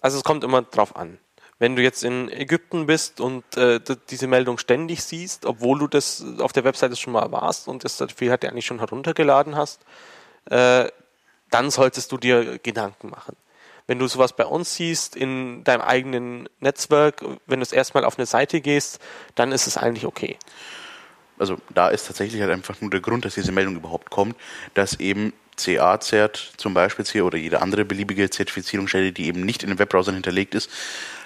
[0.00, 1.18] Also es kommt immer drauf an.
[1.58, 6.24] Wenn du jetzt in Ägypten bist und äh, diese Meldung ständig siehst, obwohl du das
[6.38, 9.82] auf der Webseite schon mal warst und das Zertifikat eigentlich schon heruntergeladen hast,
[10.46, 10.88] äh,
[11.50, 13.36] dann solltest du dir Gedanken machen
[13.92, 18.16] wenn du sowas bei uns siehst in deinem eigenen Netzwerk, wenn du es erstmal auf
[18.16, 19.00] eine Seite gehst,
[19.34, 20.38] dann ist es eigentlich okay.
[21.38, 24.34] Also da ist tatsächlich halt einfach nur der Grund, dass diese Meldung überhaupt kommt,
[24.72, 29.68] dass eben CA-Zert zum Beispiel hier oder jede andere beliebige Zertifizierungsstelle, die eben nicht in
[29.68, 30.70] den Webbrowsern hinterlegt ist,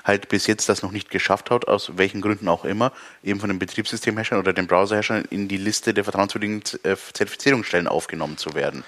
[0.02, 2.90] halt bis jetzt das noch nicht geschafft hat, aus welchen Gründen auch immer,
[3.22, 8.38] eben von den Betriebssystemherstellern oder den Browserherstellern in die Liste der vertrauenswürdigen äh, Zertifizierungsstellen aufgenommen
[8.38, 8.83] zu werden.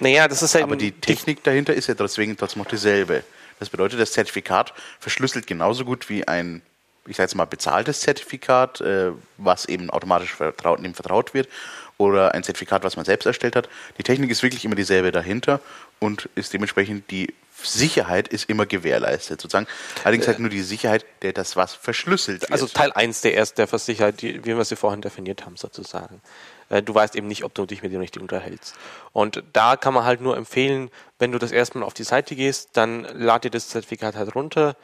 [0.00, 3.24] Naja, das ist halt Aber die Technik dahinter ist ja deswegen trotzdem noch dieselbe.
[3.58, 6.62] Das bedeutet, das Zertifikat verschlüsselt genauso gut wie ein,
[7.06, 11.48] ich sage jetzt mal, bezahltes Zertifikat, äh, was eben automatisch vertraut, dem vertraut wird,
[11.96, 13.68] oder ein Zertifikat, was man selbst erstellt hat.
[13.98, 15.60] Die Technik ist wirklich immer dieselbe dahinter
[16.00, 19.66] und ist dementsprechend die Sicherheit ist immer gewährleistet, sozusagen.
[20.02, 22.52] Allerdings äh, halt nur die Sicherheit, der das was verschlüsselt wird.
[22.52, 26.20] Also Teil 1 der erst der Versicherheit, die, wie wir sie vorhin definiert haben, sozusagen.
[26.68, 28.74] Äh, du weißt eben nicht, ob du dich mit dem richtig unterhältst.
[29.12, 32.70] Und da kann man halt nur empfehlen, wenn du das erstmal auf die Seite gehst,
[32.74, 34.76] dann lad dir das Zertifikat halt runter.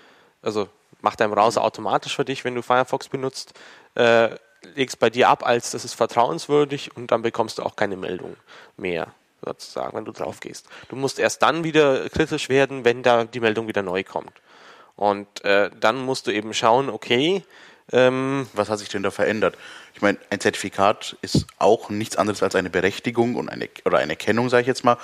[0.43, 0.69] Also
[1.01, 3.55] mach dein Browser automatisch für dich, wenn du Firefox benutzt.
[3.95, 4.31] Äh,
[4.75, 8.37] legst bei dir ab, als das ist vertrauenswürdig und dann bekommst du auch keine Meldung
[8.77, 9.09] mehr,
[9.45, 10.69] sozusagen, wenn du drauf gehst.
[10.89, 14.33] Du musst erst dann wieder kritisch werden, wenn da die Meldung wieder neu kommt.
[14.97, 17.43] Und äh, dann musst du eben schauen, okay,
[17.93, 19.57] ähm, was hat sich denn da verändert?
[19.95, 24.17] Ich meine, ein Zertifikat ist auch nichts anderes als eine Berechtigung und eine, oder eine
[24.17, 24.97] Kennung, sage ich jetzt mal.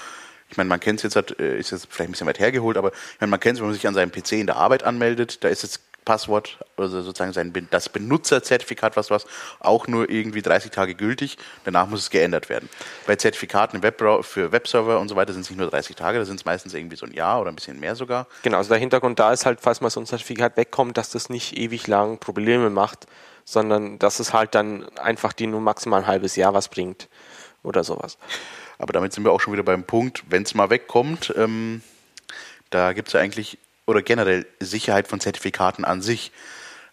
[0.48, 2.92] Ich meine, man kennt es jetzt, äh, ist jetzt vielleicht ein bisschen weit hergeholt, aber
[2.92, 5.42] ich meine, man kennt es, wenn man sich an seinem PC in der Arbeit anmeldet,
[5.42, 9.26] da ist jetzt Passwort, also sozusagen sein, das Benutzerzertifikat, was was,
[9.60, 11.36] auch nur irgendwie 30 Tage gültig.
[11.64, 12.70] Danach muss es geändert werden.
[13.06, 13.82] Bei Zertifikaten
[14.22, 16.72] für Webserver und so weiter sind es nicht nur 30 Tage, da sind es meistens
[16.72, 18.26] irgendwie so ein Jahr oder ein bisschen mehr sogar.
[18.42, 21.28] Genau, also der Hintergrund da ist halt, falls mal so ein Zertifikat wegkommt, dass das
[21.28, 23.06] nicht ewig lang Probleme macht,
[23.44, 27.08] sondern dass es halt dann einfach die nur maximal ein halbes Jahr was bringt
[27.64, 28.16] oder sowas.
[28.78, 31.82] Aber damit sind wir auch schon wieder beim Punkt, wenn es mal wegkommt, ähm,
[32.70, 36.32] da gibt es ja eigentlich oder generell Sicherheit von Zertifikaten an sich.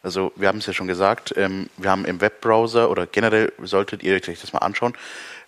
[0.03, 4.03] Also wir haben es ja schon gesagt, ähm, wir haben im Webbrowser oder generell solltet
[4.03, 4.93] ihr euch das mal anschauen,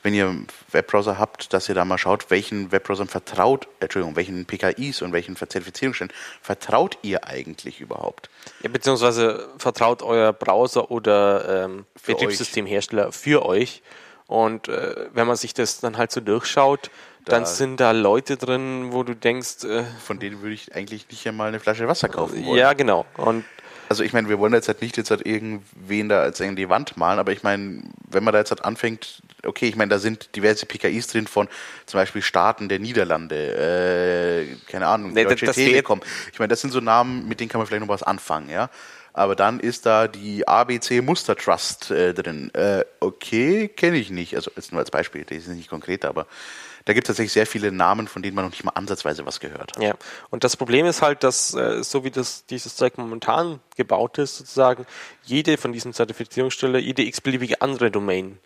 [0.01, 4.45] wenn ihr einen Webbrowser habt, dass ihr da mal schaut, welchen Webbrowsern vertraut, Entschuldigung, welchen
[4.45, 8.29] PKIs und welchen Zertifizierungsstellen vertraut ihr eigentlich überhaupt?
[8.61, 13.81] Ja, beziehungsweise vertraut euer Browser oder ähm, Betriebssystemhersteller für euch.
[14.27, 16.91] Und äh, wenn man sich das dann halt so durchschaut,
[17.25, 21.07] dann Da- sind da Leute drin, wo du denkst, äh, Von denen würde ich eigentlich
[21.09, 22.57] nicht einmal eine Flasche Wasser kaufen wollen.
[22.57, 23.05] ja genau.
[23.17, 23.43] Und
[23.87, 26.69] Also ich meine, wir wollen jetzt halt nicht jetzt halt irgendwen da als in die
[26.69, 29.99] Wand malen, aber ich meine, wenn man da jetzt halt anfängt, okay, ich meine, da
[29.99, 31.47] sind diverse PKIs drin von
[31.85, 33.35] zum Beispiel Staaten der Niederlande,
[34.49, 36.01] äh, keine Ahnung, Nee, Deutsche das wär- Telekom.
[36.33, 38.69] Ich meine, das sind so Namen, mit denen kann man vielleicht noch was anfangen, ja.
[39.13, 42.51] Aber dann ist da die ABC Muster Trust äh, drin.
[42.53, 44.35] Äh, okay, kenne ich nicht.
[44.35, 46.25] Also jetzt nur als Beispiel, die sind nicht konkret, aber
[46.85, 49.39] da gibt es tatsächlich sehr viele Namen, von denen man noch nicht mal ansatzweise was
[49.39, 49.83] gehört hat.
[49.83, 49.95] Ja,
[50.29, 54.37] und das Problem ist halt, dass äh, so wie das dieses Zeug momentan gebaut ist,
[54.37, 54.85] sozusagen
[55.23, 58.37] jede von diesen Zertifizierungsstellen, jede x-beliebige andere Domain,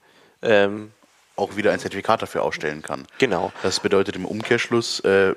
[0.41, 0.91] ähm,
[1.35, 3.05] Auch wieder ein Zertifikat dafür ausstellen kann.
[3.17, 5.35] genau, Das bedeutet im Umkehrschluss, äh,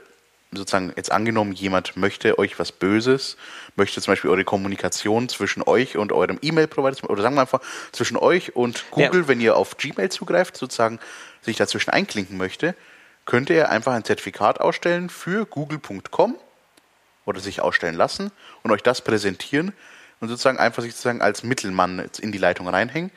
[0.55, 3.37] sozusagen jetzt angenommen, jemand möchte euch was Böses,
[3.75, 8.17] möchte zum Beispiel eure Kommunikation zwischen euch und eurem E-Mail-Provider, oder sagen wir einfach zwischen
[8.19, 9.29] euch und Google, Ja.
[9.29, 11.01] wenn ihr auf Gmail zugreift, sozusagen
[11.41, 12.75] sich dazwischen einklinken möchte,
[13.25, 16.37] könnte er einfach ein Zertifikat ausstellen für google.com
[17.25, 18.33] oder sich ausstellen lassen
[18.63, 19.73] und euch das präsentieren
[20.21, 23.11] und sozusagen einfach sich sozusagen als Mittelmann in die Leitung reinhängen.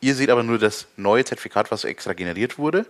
[0.00, 2.86] Ihr seht aber nur das neue Zertifikat, was extra generiert wurde,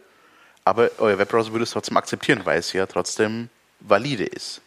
[0.64, 4.61] aber euer Webbrowser würde es trotzdem akzeptieren, weil es ja trotzdem valide ist.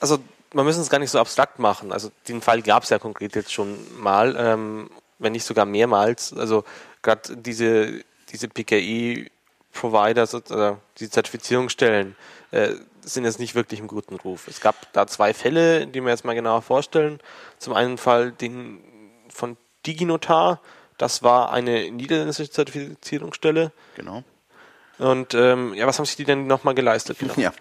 [0.00, 0.18] also
[0.52, 1.92] man müssen es gar nicht so abstrakt machen.
[1.92, 6.32] Also den Fall gab es ja konkret jetzt schon mal, ähm, wenn nicht sogar mehrmals.
[6.32, 6.64] Also
[7.02, 9.30] gerade diese, diese PKI-Provider,
[9.72, 12.16] so- äh, die Zertifizierungsstellen,
[12.50, 14.48] äh, sind jetzt nicht wirklich im guten Ruf.
[14.48, 17.20] Es gab da zwei Fälle, die wir jetzt mal genauer vorstellen.
[17.58, 18.80] Zum einen Fall den
[19.28, 20.60] von DigiNotar,
[20.98, 23.72] das war eine niederländische Zertifizierungsstelle.
[23.96, 24.24] Genau.
[24.98, 27.18] Und ähm, ja, was haben sich die denn nochmal geleistet?
[27.20, 27.34] Genau.
[27.36, 27.52] Ja,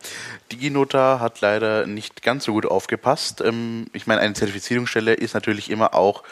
[0.52, 3.42] DigiNota hat leider nicht ganz so gut aufgepasst.
[3.42, 6.24] Ähm, ich meine, eine Zertifizierungsstelle ist natürlich immer auch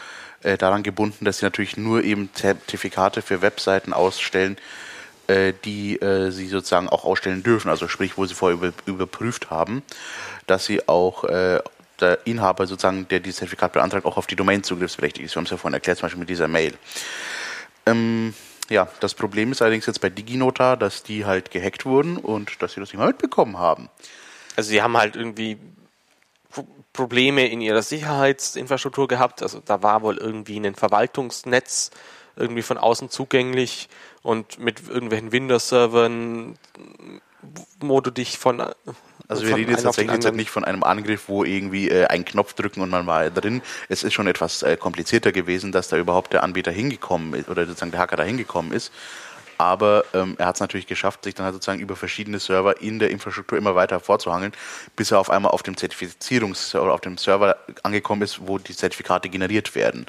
[0.42, 4.58] äh, daran gebunden, dass sie natürlich nur eben Zertifikate für Webseiten ausstellen,
[5.28, 7.70] die äh, sie sozusagen auch ausstellen dürfen.
[7.70, 9.82] Also sprich, wo sie vorher über, überprüft haben,
[10.46, 11.60] dass sie auch äh,
[12.00, 15.34] der Inhaber sozusagen, der dieses Zertifikat beantragt, auch auf die Domain zugriffsberechtigt ist.
[15.34, 16.74] Wir haben es ja vorhin erklärt, zum Beispiel mit dieser Mail.
[17.86, 18.34] Ähm,
[18.70, 22.74] ja, das Problem ist allerdings jetzt bei DigiNota, dass die halt gehackt wurden und dass
[22.74, 23.90] sie das nicht mal mitbekommen haben.
[24.56, 25.58] Also sie haben halt irgendwie
[26.52, 29.42] Pro- Probleme in ihrer Sicherheitsinfrastruktur gehabt.
[29.42, 31.92] Also da war wohl irgendwie ein Verwaltungsnetz
[32.36, 33.88] irgendwie von außen zugänglich
[34.26, 36.58] und mit irgendwelchen Windows-Servern,
[37.80, 38.60] wo du dich von
[39.28, 42.54] Also wir reden jetzt tatsächlich jetzt nicht von einem Angriff, wo irgendwie äh, einen Knopf
[42.54, 43.62] drücken und man war drin.
[43.88, 47.68] Es ist schon etwas äh, komplizierter gewesen, dass da überhaupt der Anbieter hingekommen ist oder
[47.68, 48.92] sozusagen der Hacker da hingekommen ist.
[49.60, 52.98] Aber ähm, er hat es natürlich geschafft, sich dann halt sozusagen über verschiedene Server in
[52.98, 54.54] der Infrastruktur immer weiter vorzuhangeln,
[54.96, 58.76] bis er auf einmal auf dem Zertifizierungs- oder auf dem Server angekommen ist, wo die
[58.76, 60.08] Zertifikate generiert werden.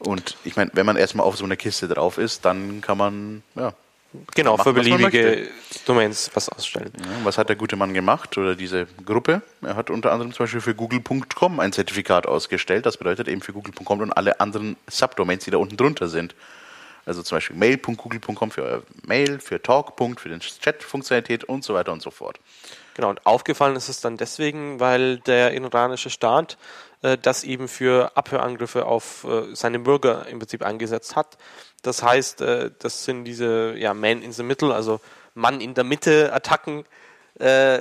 [0.00, 3.42] Und ich meine, wenn man erstmal auf so einer Kiste drauf ist, dann kann man,
[3.54, 3.74] ja,
[4.34, 5.48] genau machen, für beliebige
[5.84, 6.92] Domains was ausstellen.
[6.98, 9.42] Ja, was hat der gute Mann gemacht oder diese Gruppe?
[9.62, 12.86] Er hat unter anderem zum Beispiel für Google.com ein Zertifikat ausgestellt.
[12.86, 16.34] Das bedeutet eben für Google.com und alle anderen Subdomains, die da unten drunter sind.
[17.06, 19.94] Also zum Beispiel mail.google.com für euer Mail, für Talk.
[20.18, 22.38] für den Chat-Funktionalität und so weiter und so fort.
[22.94, 26.58] Genau, und aufgefallen ist es dann deswegen, weil der iranische Staat
[27.02, 31.38] äh, das eben für Abhörangriffe auf äh, seine Bürger im Prinzip eingesetzt hat.
[31.82, 35.00] Das heißt, äh, das sind diese ja, Man in the Middle, also
[35.34, 36.84] Mann in der Mitte Attacken,
[37.38, 37.80] äh,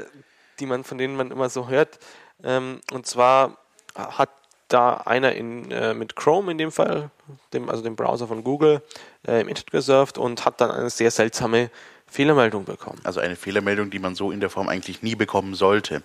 [0.60, 2.00] die man von denen man immer so hört.
[2.44, 3.58] Ähm, und zwar
[3.96, 4.30] hat
[4.70, 7.10] da einer in, äh, mit Chrome in dem Fall,
[7.54, 8.82] dem, also dem Browser von Google,
[9.28, 11.72] äh, im Internet gesurft und hat dann eine sehr seltsame
[12.12, 13.00] Fehlermeldung bekommen.
[13.04, 16.04] Also eine Fehlermeldung, die man so in der Form eigentlich nie bekommen sollte.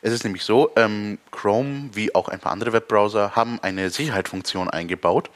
[0.00, 4.70] Es ist nämlich so, ähm, Chrome wie auch ein paar andere Webbrowser haben eine Sicherheitsfunktion
[4.70, 5.30] eingebaut,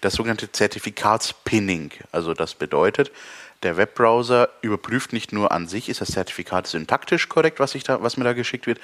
[0.00, 1.92] das sogenannte Zertifikatspinning.
[2.10, 3.12] Also das bedeutet,
[3.62, 8.02] der Webbrowser überprüft nicht nur an sich, ist das Zertifikat syntaktisch korrekt, was, ich da,
[8.02, 8.80] was mir da geschickt wird,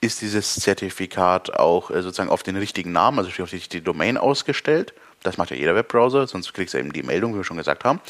[0.00, 4.16] ist dieses Zertifikat auch äh, sozusagen auf den richtigen Namen, also auf die richtige Domain
[4.16, 4.94] ausgestellt.
[5.22, 7.84] Das macht ja jeder Webbrowser, sonst kriegst du eben die Meldung, wie wir schon gesagt
[7.84, 8.00] haben.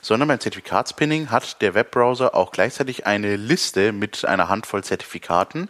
[0.00, 5.68] Sondern beim Zertifikatspinning hat der Webbrowser auch gleichzeitig eine Liste mit einer Handvoll Zertifikaten,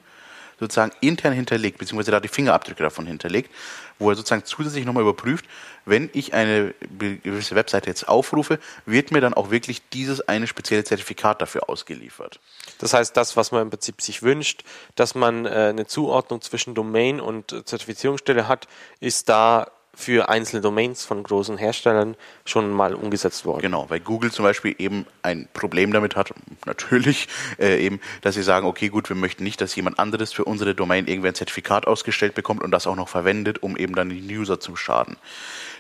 [0.61, 3.51] sozusagen intern hinterlegt, beziehungsweise da die Fingerabdrücke davon hinterlegt,
[3.99, 5.47] wo er sozusagen zusätzlich nochmal überprüft,
[5.85, 10.85] wenn ich eine gewisse Webseite jetzt aufrufe, wird mir dann auch wirklich dieses eine spezielle
[10.85, 12.41] Zertifikat dafür ausgeliefert.
[12.79, 16.75] Das heißt, das, was man im Prinzip sich wünscht, dass man äh, eine Zuordnung zwischen
[16.75, 18.67] Domain und Zertifizierungsstelle hat,
[19.01, 23.63] ist da für einzelne Domains von großen Herstellern schon mal umgesetzt worden.
[23.63, 26.33] Genau, weil Google zum Beispiel eben ein Problem damit hat,
[26.67, 27.29] natürlich
[27.59, 30.75] äh, eben, dass sie sagen, okay, gut, wir möchten nicht, dass jemand anderes für unsere
[30.75, 34.25] Domain irgendwie ein Zertifikat ausgestellt bekommt und das auch noch verwendet, um eben dann den
[34.25, 35.17] User zu schaden.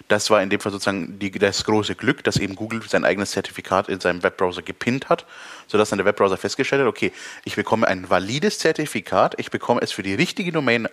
[0.08, 3.30] Das war in dem Fall sozusagen die, das große Glück, dass eben Google sein eigenes
[3.30, 5.24] Zertifikat in seinem Webbrowser gepinnt hat,
[5.66, 7.12] sodass dann der Webbrowser festgestellt hat, okay,
[7.44, 10.88] ich bekomme ein valides Zertifikat, ich bekomme es für die richtige Domain,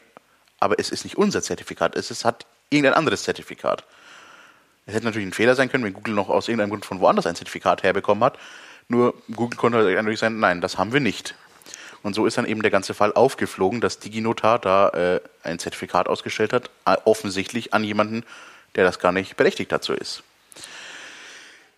[0.60, 3.86] aber es ist nicht unser Zertifikat, es ist, hat irgendein anderes Zertifikat.
[4.88, 7.28] Es hätte natürlich ein Fehler sein können, wenn Google noch aus irgendeinem Grund von woanders
[7.28, 8.40] ein Zertifikat herbekommen hat.
[8.88, 11.36] Nur Google konnte natürlich sagen, nein, das haben wir nicht.
[12.04, 16.08] Und so ist dann eben der ganze Fall aufgeflogen, dass DigiNotar da äh, ein Zertifikat
[16.08, 18.24] ausgestellt hat, äh, offensichtlich an jemanden,
[18.76, 20.24] der das gar nicht berechtigt dazu ist.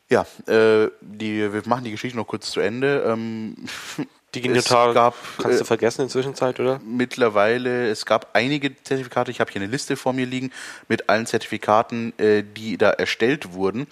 [0.10, 3.04] Ja, äh, die, wir machen die Geschichte noch kurz zu Ende.
[3.06, 3.56] Ähm,
[4.36, 6.80] DigiNotar gab, kannst du äh, vergessen in der Zwischenzeit, oder?
[6.86, 10.52] Mittlerweile, es gab einige Zertifikate, ich habe hier eine Liste vor mir liegen
[10.88, 13.88] mit allen Zertifikaten, äh, die da erstellt wurden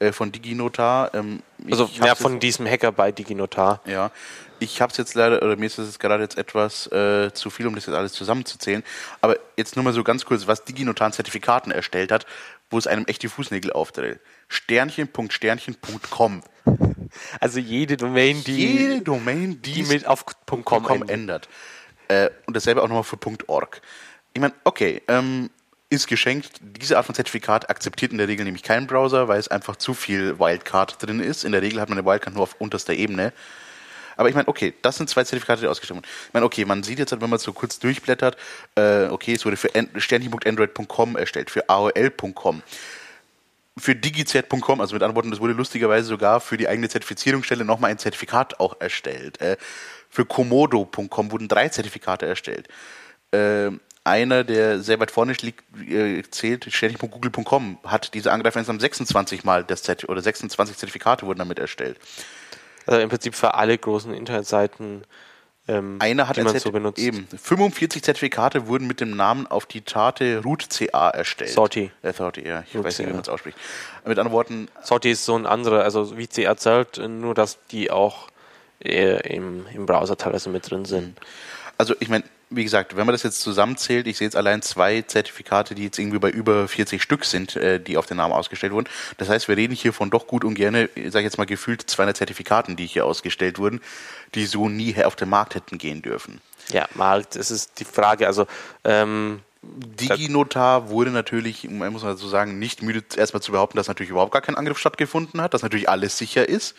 [0.00, 1.14] äh, von DigiNotar.
[1.14, 3.80] Ähm, also ja, von diesem Hacker bei DigiNotar.
[3.84, 4.10] Ja,
[4.58, 7.66] ich habe es jetzt leider, oder mir ist es gerade jetzt etwas äh, zu viel,
[7.66, 8.82] um das jetzt alles zusammenzuzählen.
[9.20, 12.26] Aber jetzt nur mal so ganz kurz, was DigiNotar an Zertifikaten erstellt hat,
[12.70, 14.20] wo es einem echt die Fußnägel aufdreht.
[14.48, 16.42] Sternchen.sternchen.com.
[17.40, 21.48] Also jede Domain, die, jede Domain, die, die mit auf .com, .com ändert.
[22.08, 23.80] Äh, und dasselbe auch nochmal für .org.
[24.32, 25.50] Ich meine, okay, ähm,
[25.90, 26.60] ist geschenkt.
[26.60, 29.92] Diese Art von Zertifikat akzeptiert in der Regel nämlich kein Browser, weil es einfach zu
[29.92, 31.44] viel Wildcard drin ist.
[31.44, 33.32] In der Regel hat man eine Wildcard nur auf unterster Ebene.
[34.16, 36.06] Aber ich meine, okay, das sind zwei Zertifikate, die ausgestellt wurden.
[36.28, 38.36] Ich meine, okay, man sieht jetzt, wenn man so kurz durchblättert,
[38.76, 42.62] äh, okay, es wurde für sternchen.android.com erstellt, für AOL.com
[43.78, 47.98] für digizert.com, also mit Antworten, das wurde lustigerweise sogar für die eigene Zertifizierungsstelle nochmal ein
[47.98, 49.40] Zertifikat auch erstellt.
[49.40, 49.56] Äh,
[50.08, 52.68] für komodo.com wurden drei Zertifikate erstellt.
[53.32, 53.70] Äh,
[54.02, 59.64] einer, der sehr weit vorne liegt, äh, zählt, ständig.google.com, hat diese Angreifer insgesamt 26 Mal
[59.64, 61.98] das Zert oder 26 Zertifikate wurden damit erstellt.
[62.86, 65.04] Also im Prinzip für alle großen Internetseiten
[65.70, 66.98] ähm, Einer hat die man so benutzt.
[66.98, 67.26] Eben.
[67.26, 71.50] 45 Zertifikate wurden mit dem Namen auf die Tate Root CA erstellt.
[71.50, 71.90] Sorti.
[72.02, 72.64] Äh, Sorti, ja.
[72.66, 73.56] Ich Root weiß nicht, wie man es ausspricht.
[74.04, 74.68] Mit anderen Worten.
[74.82, 78.28] Sorti ist so ein anderer, also wie CA zählt, nur dass die auch
[78.80, 81.18] im, im Browser teilweise mit drin sind.
[81.76, 85.02] Also ich meine, wie gesagt, wenn man das jetzt zusammenzählt, ich sehe jetzt allein zwei
[85.02, 88.72] Zertifikate, die jetzt irgendwie bei über 40 Stück sind, äh, die auf den Namen ausgestellt
[88.72, 88.88] wurden.
[89.18, 91.88] Das heißt, wir reden hier von doch gut und gerne, sage ich jetzt mal gefühlt
[91.88, 93.80] 200 Zertifikaten, die hier ausgestellt wurden,
[94.34, 96.40] die so nie auf den Markt hätten gehen dürfen.
[96.70, 98.26] Ja, Markt, das ist die Frage.
[98.26, 98.46] Also
[98.82, 103.86] ähm, DigiNotar wurde natürlich, man muss mal so sagen, nicht müde erstmal zu behaupten, dass
[103.86, 106.74] natürlich überhaupt gar kein Angriff stattgefunden hat, dass natürlich alles sicher ist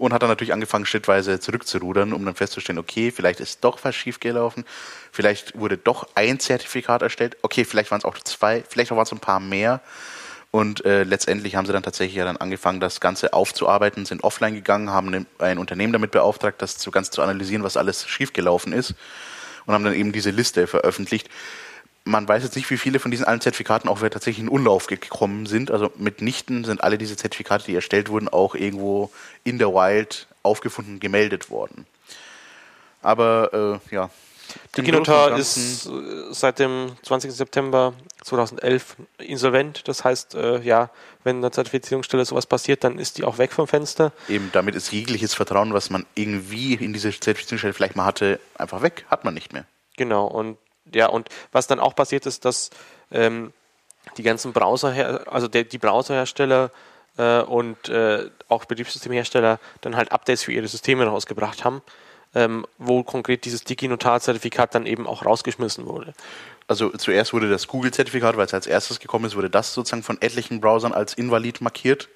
[0.00, 3.94] und hat dann natürlich angefangen, schrittweise zurückzurudern, um dann festzustellen, okay, vielleicht ist doch was
[3.94, 4.64] schiefgelaufen,
[5.12, 9.12] vielleicht wurde doch ein Zertifikat erstellt, okay, vielleicht waren es auch zwei, vielleicht waren es
[9.12, 9.82] ein paar mehr.
[10.52, 14.54] Und äh, letztendlich haben sie dann tatsächlich ja dann angefangen, das Ganze aufzuarbeiten, sind offline
[14.54, 18.94] gegangen, haben ein Unternehmen damit beauftragt, das zu ganz zu analysieren, was alles schiefgelaufen ist
[19.66, 21.28] und haben dann eben diese Liste veröffentlicht
[22.04, 25.46] man weiß jetzt nicht, wie viele von diesen allen Zertifikaten auch tatsächlich in Unlauf gekommen
[25.46, 25.70] sind.
[25.70, 29.10] Also mitnichten sind alle diese Zertifikate, die erstellt wurden, auch irgendwo
[29.44, 31.86] in der Wild aufgefunden, gemeldet worden.
[33.02, 34.10] Aber äh, ja.
[34.76, 35.90] DigiNotar ist äh,
[36.32, 37.32] seit dem 20.
[37.32, 39.86] September 2011 insolvent.
[39.86, 40.90] Das heißt, äh, ja,
[41.22, 44.12] wenn eine Zertifizierungsstelle sowas passiert, dann ist die auch weg vom Fenster.
[44.28, 48.82] Eben, damit ist jegliches Vertrauen, was man irgendwie in diese Zertifizierungsstelle vielleicht mal hatte, einfach
[48.82, 49.04] weg.
[49.08, 49.64] Hat man nicht mehr.
[49.96, 50.58] Genau, und
[50.94, 52.70] ja, und was dann auch passiert ist, dass
[53.10, 53.52] ähm,
[54.16, 56.70] die ganzen Browser, also der, die Browserhersteller
[57.16, 61.82] äh, und äh, auch Betriebssystemhersteller dann halt Updates für ihre Systeme rausgebracht haben,
[62.34, 66.14] ähm, wo konkret dieses DigiNotar-Zertifikat dann eben auch rausgeschmissen wurde.
[66.66, 70.20] Also zuerst wurde das Google-Zertifikat, weil es als erstes gekommen ist, wurde das sozusagen von
[70.22, 72.08] etlichen Browsern als invalid markiert.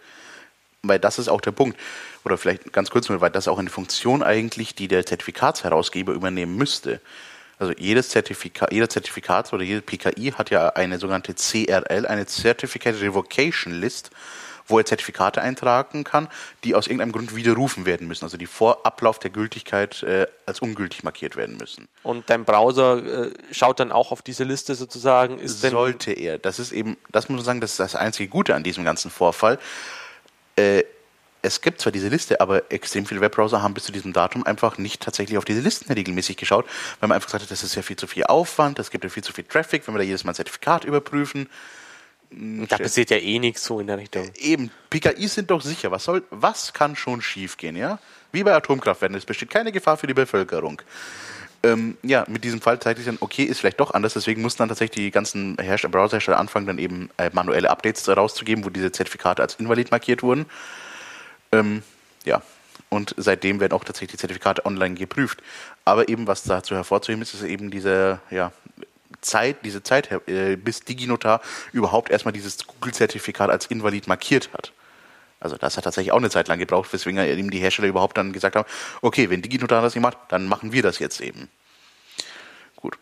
[0.82, 1.78] Weil das ist auch der Punkt.
[2.24, 6.56] Oder vielleicht ganz kurz nur, weil das auch eine Funktion eigentlich, die der Zertifikatsherausgeber übernehmen
[6.56, 7.00] müsste.
[7.58, 13.00] Also jedes Zertifikat, jeder Zertifikat oder jede PKI hat ja eine sogenannte CRL, eine Certificate
[13.00, 14.10] Revocation List,
[14.66, 16.28] wo er Zertifikate eintragen kann,
[16.64, 20.60] die aus irgendeinem Grund widerrufen werden müssen, also die vor Ablauf der Gültigkeit äh, als
[20.60, 21.86] ungültig markiert werden müssen.
[22.02, 25.38] Und dein Browser äh, schaut dann auch auf diese Liste sozusagen?
[25.38, 26.38] Ist Sollte er.
[26.38, 29.10] Das ist eben, das muss man sagen, das ist das einzige Gute an diesem ganzen
[29.10, 29.58] Vorfall.
[30.56, 30.84] Äh,
[31.44, 34.78] es gibt zwar diese Liste, aber extrem viele Webbrowser haben bis zu diesem Datum einfach
[34.78, 36.64] nicht tatsächlich auf diese Listen regelmäßig geschaut,
[37.00, 39.10] weil man einfach gesagt hat, das ist ja viel zu viel Aufwand, das gibt ja
[39.10, 41.48] viel zu viel Traffic, wenn wir da jedes Mal ein Zertifikat überprüfen.
[42.30, 44.30] Da passiert ja eh nichts so in der Richtung.
[44.38, 45.90] Eben, PKIs sind doch sicher.
[45.90, 47.98] Was soll, was kann schon schiefgehen, ja?
[48.32, 50.82] Wie bei Atomkraftwerken, es besteht keine Gefahr für die Bevölkerung.
[51.62, 54.58] Ähm, ja, mit diesem Fall zeigt sich dann, okay, ist vielleicht doch anders, deswegen mussten
[54.58, 58.90] dann tatsächlich die ganzen Hersteller, Browserhersteller anfangen, dann eben äh, manuelle Updates rauszugeben, wo diese
[58.90, 60.46] Zertifikate als invalid markiert wurden.
[61.54, 61.82] Ähm,
[62.24, 62.42] ja,
[62.88, 65.42] und seitdem werden auch tatsächlich die Zertifikate online geprüft.
[65.84, 68.52] Aber eben, was dazu hervorzuheben ist, ist eben diese, ja,
[69.20, 71.40] Zeit, diese Zeit, äh, bis DigiNotar
[71.72, 74.72] überhaupt erstmal dieses Google-Zertifikat als invalid markiert hat.
[75.40, 78.32] Also das hat tatsächlich auch eine Zeit lang gebraucht, weswegen eben die Hersteller überhaupt dann
[78.32, 78.66] gesagt haben,
[79.02, 81.48] okay, wenn DigiNotar das nicht macht, dann machen wir das jetzt eben.
[82.76, 82.96] Gut.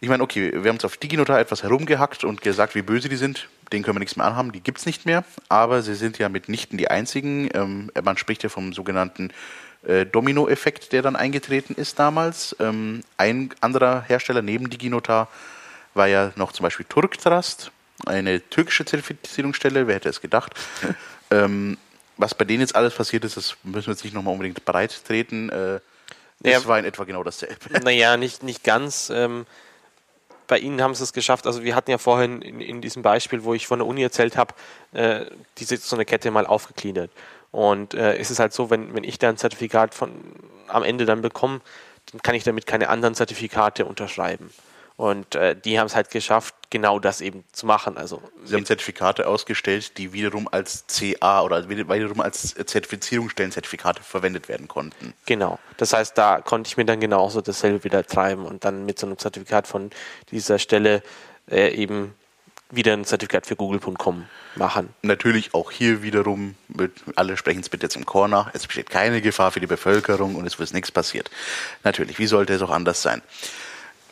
[0.00, 3.16] Ich meine, okay, wir haben jetzt auf DigiNotar etwas herumgehackt und gesagt, wie böse die
[3.16, 3.48] sind.
[3.72, 5.24] Den können wir nichts mehr anhaben, die gibt es nicht mehr.
[5.48, 7.48] Aber sie sind ja mitnichten die einzigen.
[7.54, 9.30] Ähm, man spricht ja vom sogenannten
[9.86, 12.56] äh, Domino-Effekt, der dann eingetreten ist damals.
[12.60, 15.28] Ähm, ein anderer Hersteller neben DigiNotar
[15.94, 17.70] war ja noch zum Beispiel Turktrust,
[18.06, 20.52] eine türkische Zertifizierungsstelle, wer hätte es gedacht.
[21.30, 21.76] ähm,
[22.16, 25.04] was bei denen jetzt alles passiert ist, das müssen wir jetzt nicht nochmal unbedingt breit
[25.06, 25.50] treten.
[25.50, 25.80] Äh,
[26.40, 26.66] das Ja.
[26.66, 27.80] war in etwa genau dasselbe.
[27.84, 29.10] Naja, nicht, nicht ganz.
[29.14, 29.46] Ähm,
[30.48, 31.46] bei Ihnen haben Sie es geschafft.
[31.46, 34.36] Also wir hatten ja vorhin in, in diesem Beispiel, wo ich von der Uni erzählt
[34.36, 34.54] habe,
[34.92, 35.26] äh,
[35.58, 37.10] diese so eine Kette mal aufgegliedert.
[37.52, 40.10] Und äh, es ist halt so, wenn, wenn ich da ein Zertifikat von
[40.66, 41.60] am Ende dann bekomme,
[42.12, 44.50] dann kann ich damit keine anderen Zertifikate unterschreiben.
[44.98, 47.96] Und äh, die haben es halt geschafft, genau das eben zu machen.
[47.96, 54.66] Also Sie haben Zertifikate ausgestellt, die wiederum als CA oder wiederum als Zertifizierungsstellen-Zertifikate verwendet werden
[54.66, 55.14] konnten.
[55.24, 55.60] Genau.
[55.76, 59.06] Das heißt, da konnte ich mir dann genauso dasselbe wieder treiben und dann mit so
[59.06, 59.90] einem Zertifikat von
[60.32, 61.04] dieser Stelle
[61.48, 62.12] äh, eben
[62.70, 64.26] wieder ein Zertifikat für google.com
[64.56, 64.88] machen.
[65.02, 68.90] Natürlich auch hier wiederum, mit, alle sprechen es bitte jetzt im Chor nach, es besteht
[68.90, 71.30] keine Gefahr für die Bevölkerung und es wird nichts passiert.
[71.84, 73.22] Natürlich, wie sollte es auch anders sein?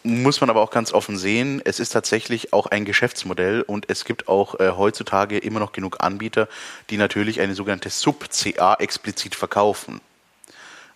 [0.09, 4.05] Muss man aber auch ganz offen sehen, es ist tatsächlich auch ein Geschäftsmodell und es
[4.05, 6.47] gibt auch äh, heutzutage immer noch genug Anbieter,
[6.91, 10.01] die natürlich eine sogenannte Sub-CA explizit verkaufen.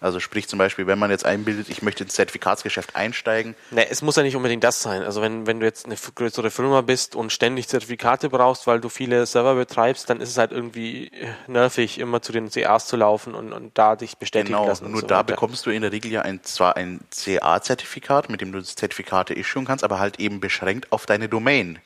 [0.00, 4.00] Also sprich zum Beispiel, wenn man jetzt einbildet, ich möchte ins Zertifikatsgeschäft einsteigen, Ne, es
[4.02, 5.02] muss ja nicht unbedingt das sein.
[5.02, 8.88] Also wenn, wenn du jetzt eine größere Firma bist und ständig Zertifikate brauchst, weil du
[8.88, 12.96] viele Server betreibst, dann ist es halt irgendwie äh, nervig, immer zu den CAs zu
[12.96, 14.86] laufen und, und da dich bestätigen Genau, lassen.
[14.86, 15.24] und nur so da weiter.
[15.24, 19.64] bekommst du in der Regel ja ein, zwar ein CA-Zertifikat, mit dem du Zertifikate issuen
[19.66, 21.78] kannst, aber halt eben beschränkt auf deine Domain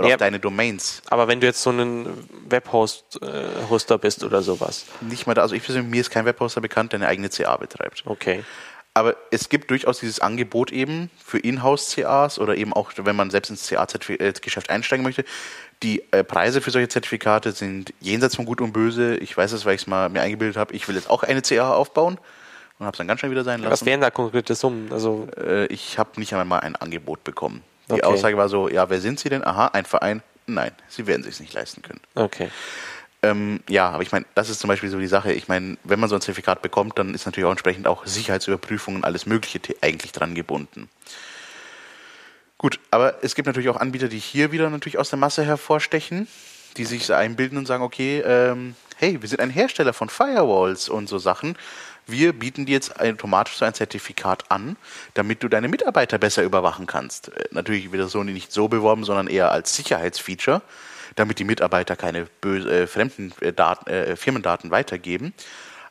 [0.00, 0.14] oder Ja.
[0.16, 1.02] auf deine Domains.
[1.08, 2.06] Aber wenn du jetzt so ein
[2.48, 4.86] Webhost-Hoster bist oder sowas.
[5.00, 7.56] Nicht mal da, also ich persönlich, mir ist kein Webhoster bekannt, der eine eigene CA
[7.56, 8.02] betreibt.
[8.06, 8.44] Okay.
[8.92, 13.50] Aber es gibt durchaus dieses Angebot eben für Inhouse-CAs oder eben auch, wenn man selbst
[13.50, 15.24] ins CA-Geschäft einsteigen möchte.
[15.84, 19.16] Die äh, Preise für solche Zertifikate sind jenseits von Gut und Böse.
[19.16, 21.40] Ich weiß es, weil ich es mal mir eingebildet habe, ich will jetzt auch eine
[21.40, 22.18] CA aufbauen
[22.78, 23.70] und habe es dann ganz schnell wieder sein lassen.
[23.70, 24.92] Was wären da konkrete Summen?
[24.92, 27.62] Also Äh, ich habe nicht einmal mal ein Angebot bekommen.
[27.96, 28.12] Die Okay.
[28.14, 29.44] Aussage war so, ja, wer sind Sie denn?
[29.44, 30.22] Aha, ein Verein.
[30.46, 32.00] Nein, Sie werden sich nicht leisten können.
[32.14, 32.50] Okay.
[33.22, 35.32] Ähm, ja, aber ich meine, das ist zum Beispiel so die Sache.
[35.32, 39.04] Ich meine, wenn man so ein Zertifikat bekommt, dann ist natürlich auch entsprechend auch Sicherheitsüberprüfungen,
[39.04, 40.88] alles Mögliche eigentlich dran gebunden.
[42.56, 46.28] Gut, aber es gibt natürlich auch Anbieter, die hier wieder natürlich aus der Masse hervorstechen,
[46.76, 51.08] die sich einbilden und sagen, okay, ähm, hey, wir sind ein Hersteller von Firewalls und
[51.08, 51.56] so Sachen.
[52.10, 54.76] Wir bieten dir jetzt automatisch so ein Zertifikat an,
[55.14, 57.28] damit du deine Mitarbeiter besser überwachen kannst.
[57.28, 60.62] Äh, natürlich wird das so nicht so beworben, sondern eher als Sicherheitsfeature,
[61.16, 65.34] damit die Mitarbeiter keine böse, äh, fremden äh, Daten, äh, Firmendaten weitergeben.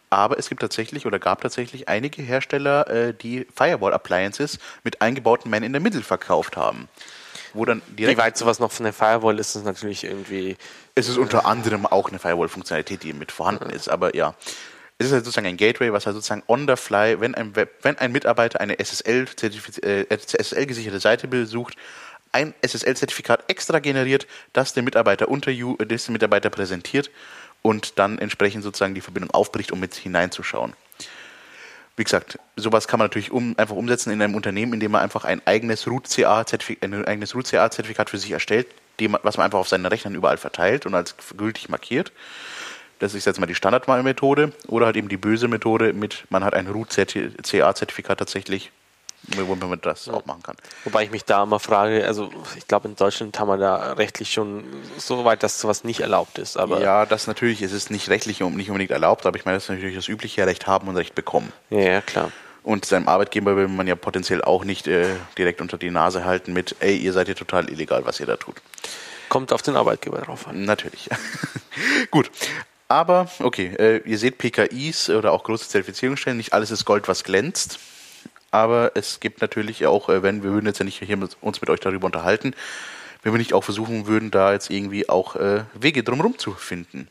[0.09, 5.63] Aber es gibt tatsächlich oder gab tatsächlich einige Hersteller, äh, die Firewall-Appliances mit eingebauten Man
[5.63, 6.87] in the Middle verkauft haben.
[7.53, 10.55] Wo dann Wie weit sowas noch von der Firewall ist, ist natürlich irgendwie.
[10.95, 14.35] es ist unter anderem auch eine Firewall-Funktionalität, die mit vorhanden ist, aber ja.
[14.99, 17.73] Es ist halt sozusagen ein Gateway, was halt sozusagen on the fly, wenn ein, Web,
[17.83, 19.27] wenn ein Mitarbeiter eine SSL,
[19.81, 21.75] äh, SSL-gesicherte Seite besucht,
[22.33, 27.09] ein SSL-Zertifikat extra generiert, das der Mitarbeiter you, äh, das der Mitarbeiter präsentiert
[27.61, 30.73] und dann entsprechend sozusagen die Verbindung aufbricht, um mit hineinzuschauen.
[31.95, 35.23] Wie gesagt, sowas kann man natürlich um, einfach umsetzen in einem Unternehmen, indem man einfach
[35.23, 38.67] ein eigenes Root-CA-Zertifikat Root-CA-Zertifikat für sich erstellt,
[38.99, 42.11] dem, man- was man einfach auf seinen Rechnern überall verteilt und als gültig markiert.
[42.99, 46.53] Das ist jetzt mal die Standardmethode oder halt eben die böse Methode mit, man hat
[46.53, 48.71] ein Root-CA-Zertifikat tatsächlich,
[49.23, 50.55] wo man das auch machen kann.
[50.83, 54.31] Wobei ich mich da immer frage, also ich glaube in Deutschland haben wir da rechtlich
[54.31, 54.65] schon
[54.97, 56.57] so weit, dass sowas nicht erlaubt ist.
[56.57, 59.57] Aber ja, das natürlich, es ist nicht rechtlich und nicht unbedingt erlaubt, aber ich meine,
[59.57, 61.51] das ist natürlich das übliche Recht haben und Recht bekommen.
[61.69, 62.31] ja, ja, klar.
[62.61, 66.51] Und seinem Arbeitgeber will man ja potenziell auch nicht äh, direkt unter die Nase halten
[66.51, 68.55] mit, ey, ihr seid ja total illegal, was ihr da tut.
[69.29, 70.65] Kommt auf den Arbeitgeber drauf an.
[70.65, 71.09] Natürlich.
[72.11, 72.29] Gut.
[72.89, 77.23] Aber, okay, äh, ihr seht PKIs oder auch große Zertifizierungsstellen, nicht alles ist Gold, was
[77.23, 77.79] glänzt.
[78.49, 81.61] Aber es gibt natürlich auch, äh, wenn wir würden jetzt ja nicht hier mit, uns
[81.61, 82.55] mit euch darüber unterhalten,
[83.21, 87.07] wenn wir nicht auch versuchen würden, da jetzt irgendwie auch äh, Wege drumherum zu finden.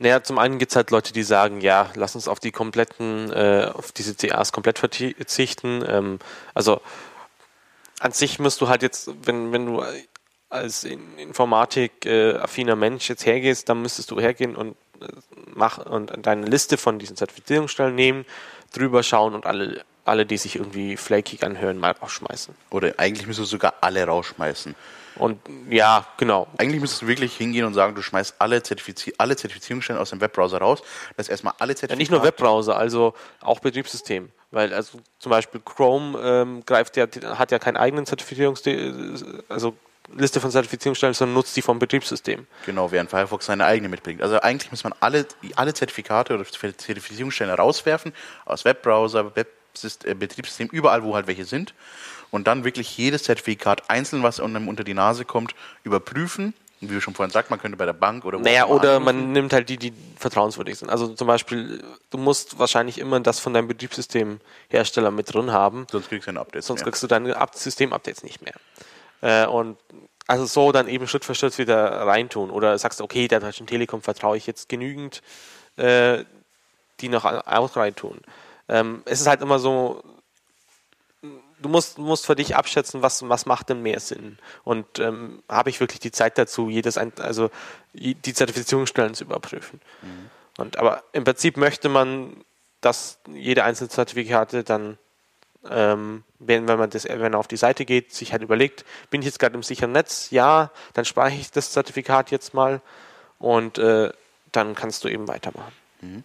[0.00, 3.30] Naja, zum einen gibt es halt Leute, die sagen, ja, lass uns auf die kompletten,
[3.30, 5.84] äh, auf diese CAs komplett verzichten.
[5.86, 6.18] Ähm,
[6.52, 6.80] also
[8.00, 9.84] an sich musst du halt jetzt, wenn, wenn du
[10.50, 15.06] als Informatik-affiner Mensch jetzt hergehst, dann müsstest du hergehen und äh,
[15.54, 18.26] mach und deine Liste von diesen Zertifizierungsstellen nehmen,
[18.72, 22.54] drüber schauen und alle, alle, die sich irgendwie flakig anhören, mal rausschmeißen.
[22.70, 24.74] Oder eigentlich müsstest du sogar alle rausschmeißen.
[25.16, 26.46] Und ja, genau.
[26.56, 30.20] Eigentlich müsstest du wirklich hingehen und sagen, du schmeißt alle, Zertifizi alle Zertifizierungsstellen aus dem
[30.20, 30.82] Webbrowser raus.
[31.16, 31.92] Das erstmal alle Zertifikate.
[31.94, 34.30] Ja, nicht nur Webbrowser, also auch Betriebssystem.
[34.50, 37.06] Weil also zum Beispiel Chrome ähm, greift ja,
[37.38, 38.62] hat ja keinen eigenen Zertifizierungs
[39.48, 39.74] also
[40.16, 42.46] Liste von Zertifizierungsstellen, sondern nutzt die vom Betriebssystem.
[42.66, 44.22] Genau, während Firefox seine eigene mitbringt.
[44.22, 48.12] Also eigentlich muss man alle, alle Zertifikate oder Zertifizierungsstellen rauswerfen,
[48.44, 49.48] aus Webbrowser, Web
[50.04, 51.74] äh, Betriebssystem, überall, wo halt welche sind.
[52.30, 55.54] Und dann wirklich jedes Zertifikat einzeln, was einem unter die Nase kommt,
[55.84, 56.54] überprüfen.
[56.82, 59.04] Wie wir schon vorhin sagt, man könnte bei der Bank oder wo Naja, oder anrufen.
[59.04, 60.88] man nimmt halt die, die vertrauenswürdig sind.
[60.88, 65.86] Also zum Beispiel, du musst wahrscheinlich immer das von deinem Betriebssystemhersteller mit drin haben.
[65.90, 66.64] Sonst kriegst du ein Update.
[66.64, 66.84] Sonst mehr.
[66.84, 68.54] kriegst du deine System-Updates nicht mehr.
[69.20, 69.78] Äh, und
[70.26, 72.50] also so dann eben Schritt für Schritt wieder reintun.
[72.50, 75.22] Oder sagst du, okay, der Deutschen Telekom vertraue ich jetzt genügend,
[75.76, 76.24] äh,
[77.00, 78.20] die noch auch reintun.
[78.68, 80.02] Ähm, es ist halt immer so,
[81.22, 84.38] du musst, musst für dich abschätzen, was, was macht denn mehr Sinn.
[84.64, 87.50] Und ähm, habe ich wirklich die Zeit dazu, jedes ein, also
[87.92, 89.80] die Zertifizierungsstellen zu überprüfen.
[90.02, 90.30] Mhm.
[90.58, 92.44] Und aber im Prinzip möchte man,
[92.80, 94.98] dass jede einzelne Zertifikate dann
[95.68, 99.20] ähm, wenn, wenn man das, wenn man auf die Seite geht, sich halt überlegt, bin
[99.20, 100.30] ich jetzt gerade im sicheren Netz?
[100.30, 102.80] Ja, dann speichere ich das Zertifikat jetzt mal
[103.38, 104.10] und äh,
[104.52, 105.72] dann kannst du eben weitermachen.
[106.00, 106.24] Mhm.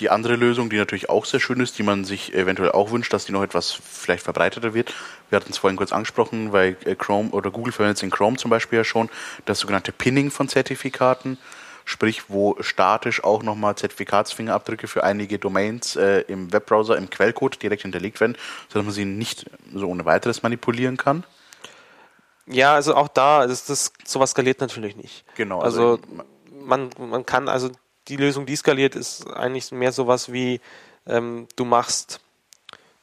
[0.00, 3.12] Die andere Lösung, die natürlich auch sehr schön ist, die man sich eventuell auch wünscht,
[3.14, 4.92] dass die noch etwas vielleicht verbreiteter wird.
[5.30, 8.36] Wir hatten es vorhin kurz angesprochen, weil äh, Chrome oder Google verwendet es in Chrome
[8.36, 9.08] zum Beispiel ja schon,
[9.46, 11.38] das sogenannte Pinning von Zertifikaten
[11.86, 17.82] sprich wo statisch auch nochmal Zertifikatsfingerabdrücke für einige Domains äh, im Webbrowser im Quellcode direkt
[17.82, 18.36] hinterlegt werden,
[18.68, 21.24] sodass man sie nicht so ohne weiteres manipulieren kann.
[22.46, 25.24] Ja, also auch da ist das sowas skaliert natürlich nicht.
[25.36, 25.60] Genau.
[25.60, 26.02] Also, also
[26.60, 27.70] man, man kann also
[28.08, 30.60] die Lösung, die skaliert, ist eigentlich mehr sowas wie
[31.06, 32.20] ähm, du machst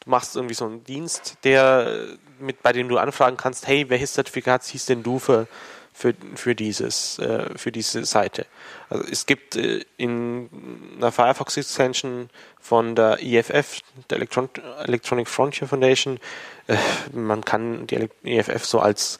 [0.03, 4.13] du machst irgendwie so einen Dienst, der mit bei dem du anfragen kannst, hey, welches
[4.13, 5.47] Zertifikat siehst denn du für
[5.93, 8.45] für, für, dieses, äh, für diese Seite.
[8.89, 10.49] Also es gibt äh, in
[10.97, 12.29] einer Firefox Extension
[12.59, 13.79] von der EFF,
[14.09, 14.49] der Electron
[14.85, 16.19] Electronic Frontier Foundation,
[16.67, 16.77] äh,
[17.11, 19.19] man kann die EFF so als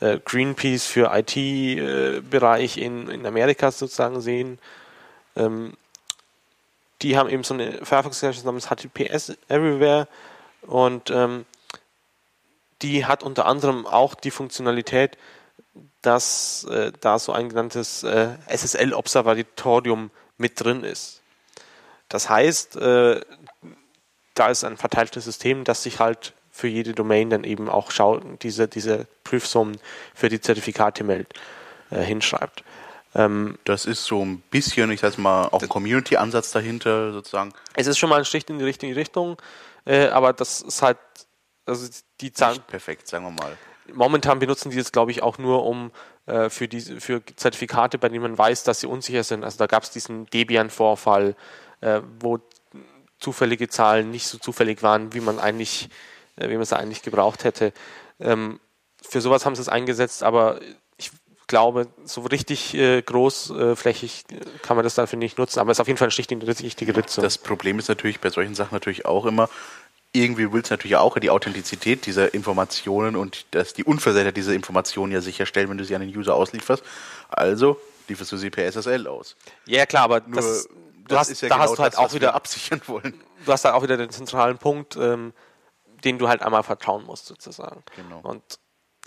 [0.00, 4.58] äh, Greenpeace für IT-Bereich in, in Amerika sozusagen sehen.
[5.36, 5.74] Ähm,
[7.02, 10.06] die haben eben so eine Firefox Extension namens HTTPS Everywhere
[10.62, 11.46] und ähm,
[12.82, 15.16] die hat unter anderem auch die Funktionalität,
[16.02, 21.20] dass äh, da so ein genanntes äh, SSL-Observatorium mit drin ist.
[22.08, 23.20] Das heißt, äh,
[24.34, 28.22] da ist ein verteiltes System, das sich halt für jede Domain dann eben auch schaut,
[28.42, 29.78] diese, diese Prüfsummen
[30.14, 31.34] für die Zertifikate meldet,
[31.90, 32.64] äh, hinschreibt.
[33.14, 37.52] Ähm, das ist so ein bisschen, ich sag mal, auch ein Community-Ansatz dahinter sozusagen.
[37.74, 39.36] Es ist schon mal ein Stich in die richtige Richtung,
[39.84, 40.98] äh, aber das ist halt,
[41.66, 41.88] also
[42.20, 42.60] die Zahlen.
[42.66, 43.56] perfekt, sagen wir mal
[43.94, 45.90] momentan benutzen die das, glaube ich, auch nur um
[46.26, 49.44] äh, für, diese, für Zertifikate, bei denen man weiß, dass sie unsicher sind.
[49.44, 51.34] Also da gab es diesen Debian-Vorfall,
[51.80, 52.38] äh, wo
[53.18, 55.88] zufällige Zahlen nicht so zufällig waren, wie man eigentlich,
[56.36, 57.72] äh, wie man es eigentlich gebraucht hätte.
[58.18, 58.60] Ähm,
[59.02, 60.60] für sowas haben sie es eingesetzt, aber
[60.96, 61.10] ich
[61.46, 65.80] glaube, so richtig äh, großflächig äh, kann man das dafür nicht nutzen, aber es ist
[65.80, 67.22] auf jeden Fall ein Stich in richtige Richtung.
[67.22, 69.48] Das Problem ist natürlich bei solchen Sachen natürlich auch immer,
[70.12, 75.12] irgendwie willst du natürlich auch die Authentizität dieser Informationen und dass die Unversehrtheit dieser Informationen
[75.12, 76.82] ja sicherstellen, wenn du sie an den User auslieferst.
[77.28, 79.36] Also lieferst du sie per SSL aus.
[79.66, 80.68] Ja, klar, aber Nur, das,
[81.06, 83.22] du hast, ja da genau hast du halt das, auch wieder absichern wollen.
[83.46, 85.32] Du hast halt auch wieder den zentralen Punkt, ähm,
[86.04, 87.82] den du halt einmal vertrauen musst, sozusagen.
[87.94, 88.20] Genau.
[88.22, 88.42] Und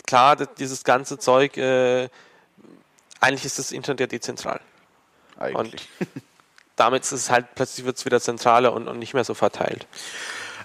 [0.06, 2.08] klar, dieses ganze Zeug, äh,
[3.20, 4.60] eigentlich ist das Internet ja dezentral.
[5.36, 5.88] Eigentlich.
[6.00, 6.22] Und
[6.76, 9.86] damit ist es halt, plötzlich wird es wieder zentraler und, und nicht mehr so verteilt.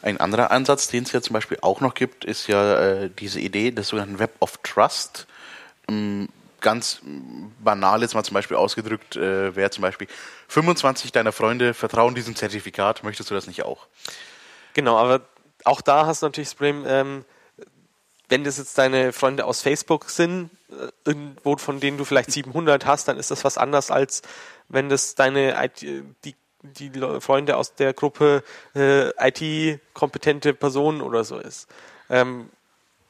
[0.01, 3.39] Ein anderer Ansatz, den es ja zum Beispiel auch noch gibt, ist ja äh, diese
[3.39, 5.27] Idee des sogenannten Web of Trust.
[5.87, 6.29] Ähm,
[6.61, 7.01] ganz
[7.63, 10.07] banal jetzt mal zum Beispiel ausgedrückt, äh, wäre zum Beispiel
[10.47, 13.87] 25 deiner Freunde vertrauen diesem Zertifikat, möchtest du das nicht auch?
[14.73, 15.21] Genau, aber
[15.63, 17.25] auch da hast du natürlich das Problem, ähm,
[18.29, 22.85] wenn das jetzt deine Freunde aus Facebook sind, äh, irgendwo, von denen du vielleicht 700
[22.85, 24.21] hast, dann ist das was anderes, als
[24.67, 25.81] wenn das deine IT,
[26.25, 26.91] die, die
[27.21, 28.43] Freunde aus der Gruppe
[28.75, 31.67] äh, IT-kompetente Personen oder so ist.
[32.09, 32.49] Ähm,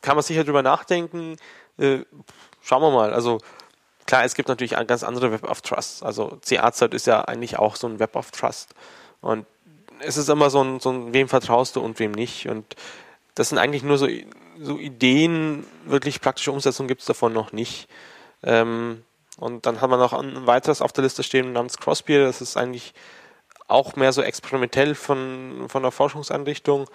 [0.02, 1.38] kann man sicher drüber nachdenken.
[1.78, 2.00] Äh,
[2.62, 3.14] schauen wir mal.
[3.14, 3.40] Also
[4.06, 6.04] klar, es gibt natürlich ganz andere Web of Trust.
[6.04, 8.74] Also CA-Zeit ist ja eigentlich auch so ein Web of Trust.
[9.22, 9.46] Und
[10.00, 12.48] es ist immer so ein, so ein, wem vertraust du und wem nicht.
[12.48, 12.76] Und
[13.36, 14.08] das sind eigentlich nur so,
[14.60, 17.88] so Ideen, wirklich praktische Umsetzung gibt es davon noch nicht.
[18.44, 19.04] Ähm,
[19.38, 22.26] und dann haben wir noch ein weiteres auf der Liste stehen namens Crossbeer.
[22.26, 22.94] Das ist eigentlich
[23.70, 26.90] auch mehr so experimentell von, von der Forschungseinrichtung.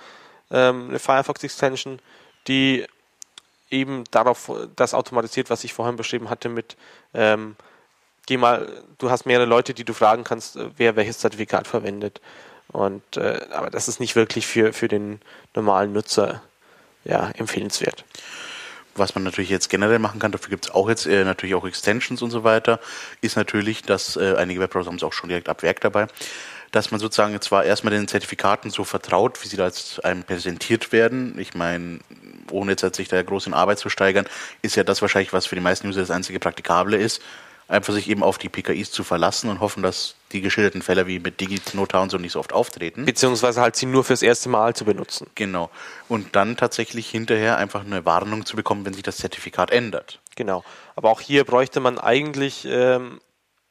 [0.50, 2.00] Ähm, eine Firefox Extension,
[2.46, 2.86] die
[3.70, 6.76] eben darauf das automatisiert, was ich vorhin beschrieben hatte mit
[7.14, 7.56] ähm,
[8.26, 8.68] geh mal,
[8.98, 12.20] du hast mehrere Leute, die du fragen kannst, äh, wer welches Zertifikat verwendet.
[12.68, 15.20] Und äh, aber das ist nicht wirklich für, für den
[15.54, 16.42] normalen Nutzer
[17.04, 18.04] ja, empfehlenswert.
[18.96, 21.66] Was man natürlich jetzt generell machen kann, dafür gibt es auch jetzt äh, natürlich auch
[21.66, 22.80] Extensions und so weiter,
[23.20, 26.06] ist natürlich, dass äh, einige Webbrowser haben es auch schon direkt ab Werk dabei,
[26.74, 30.92] dass man sozusagen zwar erstmal den Zertifikaten so vertraut, wie sie da als einem präsentiert
[30.92, 31.38] werden.
[31.38, 32.00] Ich meine,
[32.50, 34.26] ohne jetzt sich da groß in Arbeit zu steigern,
[34.62, 37.20] ist ja das wahrscheinlich, was für die meisten User das einzige Praktikable ist
[37.68, 41.18] einfach sich eben auf die PKIs zu verlassen und hoffen, dass die geschilderten Fälle wie
[41.18, 43.04] mit Diginotar und so nicht so oft auftreten.
[43.04, 45.28] Beziehungsweise halt sie nur fürs erste Mal zu benutzen.
[45.34, 45.70] Genau.
[46.08, 50.20] Und dann tatsächlich hinterher einfach eine Warnung zu bekommen, wenn sich das Zertifikat ändert.
[50.36, 50.64] Genau.
[50.96, 53.20] Aber auch hier bräuchte man eigentlich ähm,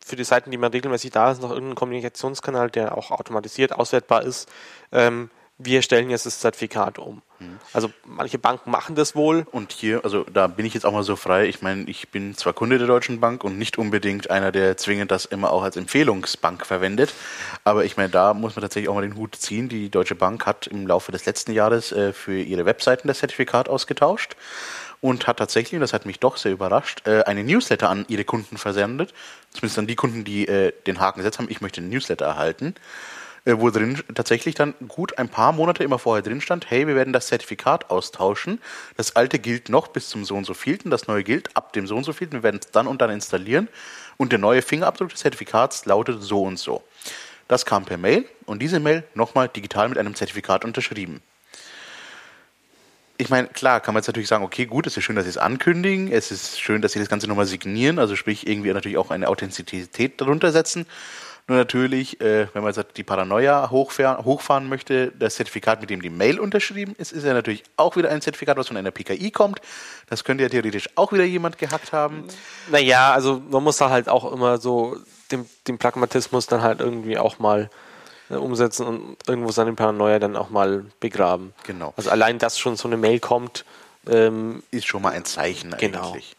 [0.06, 4.24] für die Seiten, die man regelmäßig da ist, noch irgendeinen Kommunikationskanal, der auch automatisiert auswertbar
[4.24, 4.50] ist.
[4.92, 5.30] Ähm,
[5.60, 7.22] wir stellen jetzt das Zertifikat um.
[7.40, 7.60] Mhm.
[7.74, 9.46] Also manche Banken machen das wohl.
[9.52, 11.46] Und hier, also da bin ich jetzt auch mal so frei.
[11.46, 15.12] Ich meine, ich bin zwar Kunde der Deutschen Bank und nicht unbedingt einer, der zwingend
[15.12, 17.14] das immer auch als Empfehlungsbank verwendet.
[17.64, 19.70] Aber ich meine, da muss man tatsächlich auch mal den Hut ziehen.
[19.70, 23.70] Die Deutsche Bank hat im Laufe des letzten Jahres äh, für ihre Webseiten das Zertifikat
[23.70, 24.36] ausgetauscht
[25.04, 28.24] und hat tatsächlich, und das hat mich doch sehr überrascht, äh, eine Newsletter an ihre
[28.24, 29.14] Kunden versendet.
[29.52, 32.74] Zumindest an die Kunden, die äh, den Haken gesetzt haben, ich möchte einen Newsletter erhalten.
[33.44, 36.96] Äh, wo drin tatsächlich dann gut ein paar Monate immer vorher drin stand, hey, wir
[36.96, 38.62] werden das Zertifikat austauschen.
[38.96, 41.86] Das alte gilt noch bis zum so und so vielten, das neue gilt ab dem
[41.86, 43.68] so und so vielten, wir werden es dann und dann installieren
[44.16, 46.82] und der neue Fingerabdruck des Zertifikats lautet so und so.
[47.50, 51.22] Das kam per Mail und diese Mail nochmal digital mit einem Zertifikat unterschrieben.
[53.18, 55.30] Ich meine, klar, kann man jetzt natürlich sagen, okay, gut, es ist schön, dass sie
[55.30, 58.98] es ankündigen, es ist schön, dass sie das Ganze nochmal signieren, also sprich irgendwie natürlich
[58.98, 60.88] auch eine Authentizität darunter setzen.
[61.48, 66.02] Nur natürlich, äh, wenn man jetzt die Paranoia hochfahren, hochfahren möchte, das Zertifikat, mit dem
[66.02, 69.30] die Mail unterschrieben ist, ist ja natürlich auch wieder ein Zertifikat, was von einer PKI
[69.32, 69.60] kommt.
[70.08, 72.24] Das könnte ja theoretisch auch wieder jemand gehackt haben.
[72.72, 74.98] Naja, also man muss da halt auch immer so
[75.32, 77.70] den, den Pragmatismus dann halt irgendwie auch mal
[78.40, 81.54] umsetzen und irgendwo seine Paranoia dann auch mal begraben.
[81.66, 81.94] Genau.
[81.98, 83.66] Also allein, dass schon so eine Mail kommt,
[84.08, 86.10] ähm, ist schon mal ein Zeichen genau.
[86.10, 86.36] eigentlich.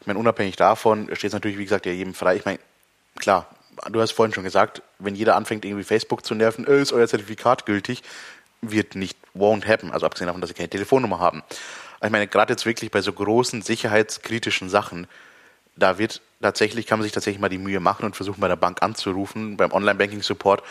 [0.00, 2.36] Ich meine, unabhängig davon steht es natürlich, wie gesagt, ja jedem frei.
[2.36, 2.58] Ich meine,
[3.18, 3.46] klar,
[3.90, 7.08] du hast vorhin schon gesagt, wenn jeder anfängt, irgendwie Facebook zu nerven, äh, ist euer
[7.08, 8.02] Zertifikat gültig,
[8.60, 9.90] wird nicht, won't happen.
[9.92, 11.42] Also abgesehen davon, dass sie keine Telefonnummer haben.
[12.02, 15.06] Ich meine, gerade jetzt wirklich bei so großen sicherheitskritischen Sachen,
[15.76, 18.56] da wird tatsächlich, kann man sich tatsächlich mal die Mühe machen und versuchen, bei der
[18.56, 20.62] Bank anzurufen, beim Online-Banking-Support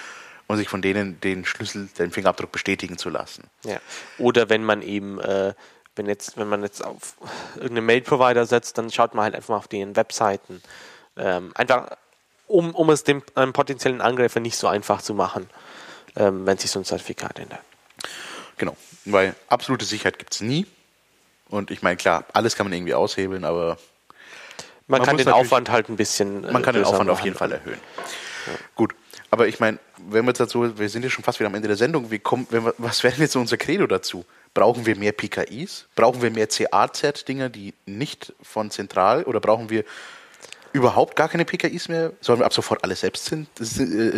[0.48, 3.50] und sich von denen den Schlüssel, den Fingerabdruck bestätigen zu lassen.
[3.66, 3.80] Ja.
[4.18, 5.54] Oder wenn man eben, äh,
[5.96, 7.16] wenn jetzt, wenn man jetzt auf
[7.56, 10.62] irgendeinen Mail-Provider setzt, dann schaut man halt einfach mal auf den Webseiten.
[11.18, 11.98] Ähm, einfach
[12.48, 15.50] um, um es dem einem potenziellen Angreifer nicht so einfach zu machen,
[16.16, 17.62] ähm, wenn sich so ein Zertifikat ändert.
[18.58, 18.76] Genau,
[19.06, 20.68] weil absolute Sicherheit gibt es nie.
[21.50, 23.78] Und ich meine, klar, alles kann man irgendwie aushebeln, aber.
[24.88, 26.44] Man, man kann den Aufwand halt ein bisschen.
[26.44, 27.80] Äh, man kann den Aufwand auf jeden Fall erhöhen.
[28.76, 28.96] Gut,
[29.30, 31.68] aber ich meine, wenn wir jetzt dazu, wir sind ja schon fast wieder am Ende
[31.68, 34.26] der Sendung, wie kommt, wir, was wäre denn jetzt unser Credo dazu?
[34.54, 35.88] Brauchen wir mehr PKIs?
[35.96, 39.84] Brauchen wir mehr CA-Z-Dinger, die nicht von zentral oder brauchen wir
[40.72, 42.14] überhaupt gar keine PKIs mehr?
[42.22, 43.46] Sollen wir ab sofort alles selbst, äh,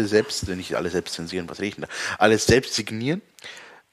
[0.03, 1.89] selbst nicht alles selbst zensieren, was rede ich denn da?
[2.17, 3.21] Alles selbst signieren?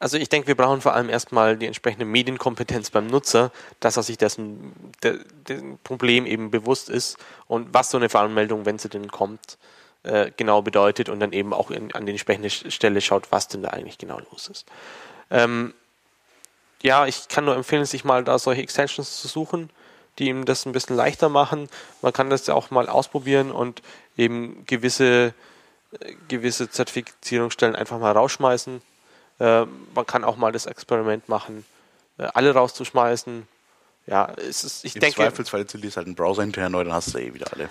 [0.02, 4.02] Also ich denke, wir brauchen vor allem erstmal die entsprechende Medienkompetenz beim Nutzer, dass er
[4.02, 4.72] sich dessen
[5.04, 9.58] de, de Problem eben bewusst ist und was so eine Veranmeldung, wenn sie denn kommt,
[10.04, 13.62] äh, genau bedeutet und dann eben auch in, an die entsprechende Stelle schaut, was denn
[13.62, 14.66] da eigentlich genau los ist.
[15.30, 15.74] Ähm,
[16.82, 19.70] ja, ich kann nur empfehlen, sich mal da solche Extensions zu suchen
[20.18, 21.68] die ihm das ein bisschen leichter machen.
[22.00, 23.82] Man kann das ja auch mal ausprobieren und
[24.16, 25.34] eben gewisse,
[25.98, 28.82] äh, gewisse Zertifizierungsstellen einfach mal rausschmeißen.
[29.40, 31.64] Äh, man kann auch mal das Experiment machen,
[32.18, 33.46] äh, alle rauszuschmeißen.
[34.06, 35.16] Ja, es ist, ich Im denke.
[35.16, 37.68] Zweifelsfall installierst halt einen Browser hinterher neu, dann hast du eh wieder alle.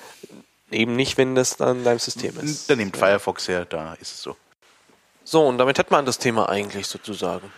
[0.72, 2.70] Eben nicht, wenn das dann deinem System ist.
[2.70, 4.38] Dann nimmt Firefox her, da ist es so.
[5.24, 7.52] So, und damit hat man das Thema eigentlich sozusagen.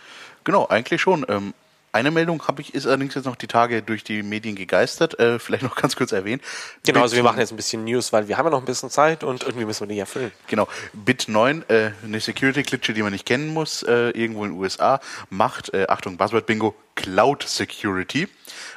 [0.44, 1.24] Genau, eigentlich schon.
[1.28, 1.54] Ähm,
[1.92, 5.18] Eine Meldung habe ich, ist allerdings jetzt noch die Tage durch die Medien gegeistert.
[5.18, 6.40] Äh, vielleicht noch ganz kurz erwähnen.
[6.84, 8.64] Genau, Bit, also wir machen jetzt ein bisschen News, weil wir haben ja noch ein
[8.64, 10.32] bisschen Zeit und irgendwie müssen wir die erfüllen.
[10.48, 10.68] Genau.
[10.92, 15.00] Bit 9, äh, eine Security-Klitsche, die man nicht kennen muss, äh, irgendwo in den USA,
[15.30, 18.28] macht, äh, Achtung, Buzzword-Bingo, Cloud Security.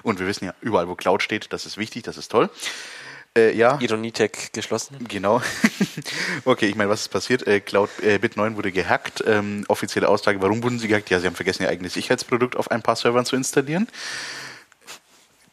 [0.03, 2.49] Und wir wissen ja, überall wo Cloud steht, das ist wichtig, das ist toll.
[3.37, 3.77] Äh, ja.
[3.79, 4.97] Ironietech geschlossen.
[5.07, 5.41] Genau.
[6.45, 7.45] okay, ich meine, was ist passiert?
[7.45, 9.23] Äh, Cloud äh, Bit 9 wurde gehackt.
[9.27, 11.09] Ähm, offizielle Aussage, warum wurden sie gehackt?
[11.11, 13.87] Ja, sie haben vergessen, ihr eigenes Sicherheitsprodukt auf ein paar Servern zu installieren.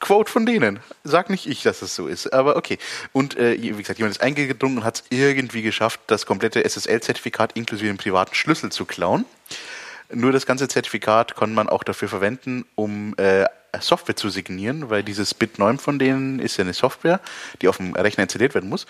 [0.01, 0.81] Quote von denen.
[1.03, 2.79] Sag nicht ich, dass es so ist, aber okay.
[3.13, 7.53] Und äh, wie gesagt, jemand ist eingedrungen und hat es irgendwie geschafft, das komplette SSL-Zertifikat
[7.55, 9.27] inklusive dem privaten Schlüssel zu klauen.
[10.13, 13.45] Nur das ganze Zertifikat konnte man auch dafür verwenden, um äh,
[13.81, 17.21] Software zu signieren, weil dieses Bit 9 von denen ist ja eine Software,
[17.61, 18.87] die auf dem Rechner installiert werden muss.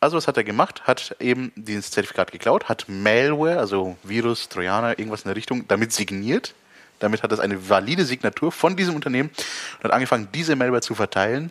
[0.00, 0.86] Also was hat er gemacht?
[0.86, 5.92] Hat eben dieses Zertifikat geklaut, hat Malware, also Virus, Trojaner, irgendwas in der Richtung, damit
[5.92, 6.54] signiert.
[6.98, 9.30] Damit hat es eine valide Signatur von diesem Unternehmen
[9.78, 11.50] und hat angefangen, diese Malware zu verteilen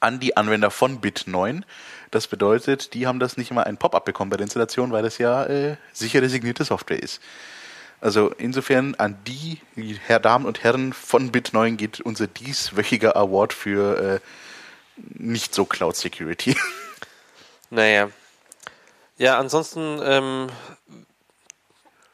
[0.00, 1.64] an die Anwender von Bit 9.
[2.10, 5.18] Das bedeutet, die haben das nicht immer ein Pop-up bekommen bei der Installation, weil das
[5.18, 7.20] ja äh, sichere signierte Software ist.
[8.00, 9.58] Also insofern an die
[10.06, 14.20] Herr Damen und Herren von Bit9 geht unser dieswöchiger Award für äh,
[14.96, 16.56] nicht so Cloud Security.
[17.70, 18.08] Naja.
[19.18, 20.46] Ja, ansonsten ähm,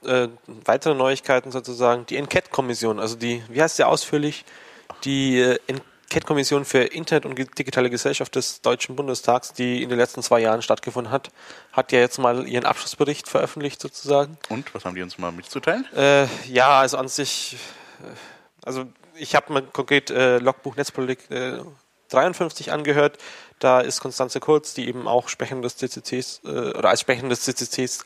[0.04, 2.06] äh, weitere Neuigkeiten sozusagen.
[2.06, 4.44] Die Enquete-Kommission, also die, wie heißt sie ausführlich?
[5.04, 5.58] Die äh,
[6.14, 10.62] Enquete-Kommission für Internet und digitale Gesellschaft des Deutschen Bundestags, die in den letzten zwei Jahren
[10.62, 11.30] stattgefunden hat,
[11.72, 14.38] hat ja jetzt mal ihren Abschlussbericht veröffentlicht sozusagen.
[14.48, 15.84] Und was haben die uns mal mitzuteilen?
[15.92, 17.56] Äh, ja, also an sich,
[18.00, 18.06] äh,
[18.64, 18.84] also
[19.16, 21.58] ich habe mir konkret äh, Logbuch Netzpolitik äh,
[22.10, 23.18] 53 angehört.
[23.58, 27.40] Da ist Konstanze Kurz, die eben auch Sprecherin des CCCs äh, oder als Sprecherin des
[27.40, 28.04] CCCs,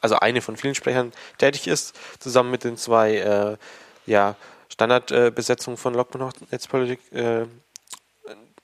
[0.00, 3.56] also eine von vielen Sprechern tätig ist, zusammen mit den zwei äh,
[4.06, 4.34] ja,
[4.68, 7.00] Standardbesetzungen von Logbuch Netzpolitik.
[7.12, 7.46] Äh,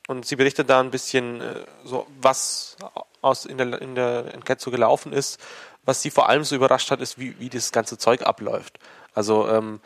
[0.07, 2.77] und sie berichtet da ein bisschen äh, so, was
[3.23, 5.41] aus in der, in der Enquete so gelaufen ist.
[5.85, 8.79] Was sie vor allem so überrascht hat, ist, wie, wie das ganze Zeug abläuft.
[9.15, 9.81] Also ähm,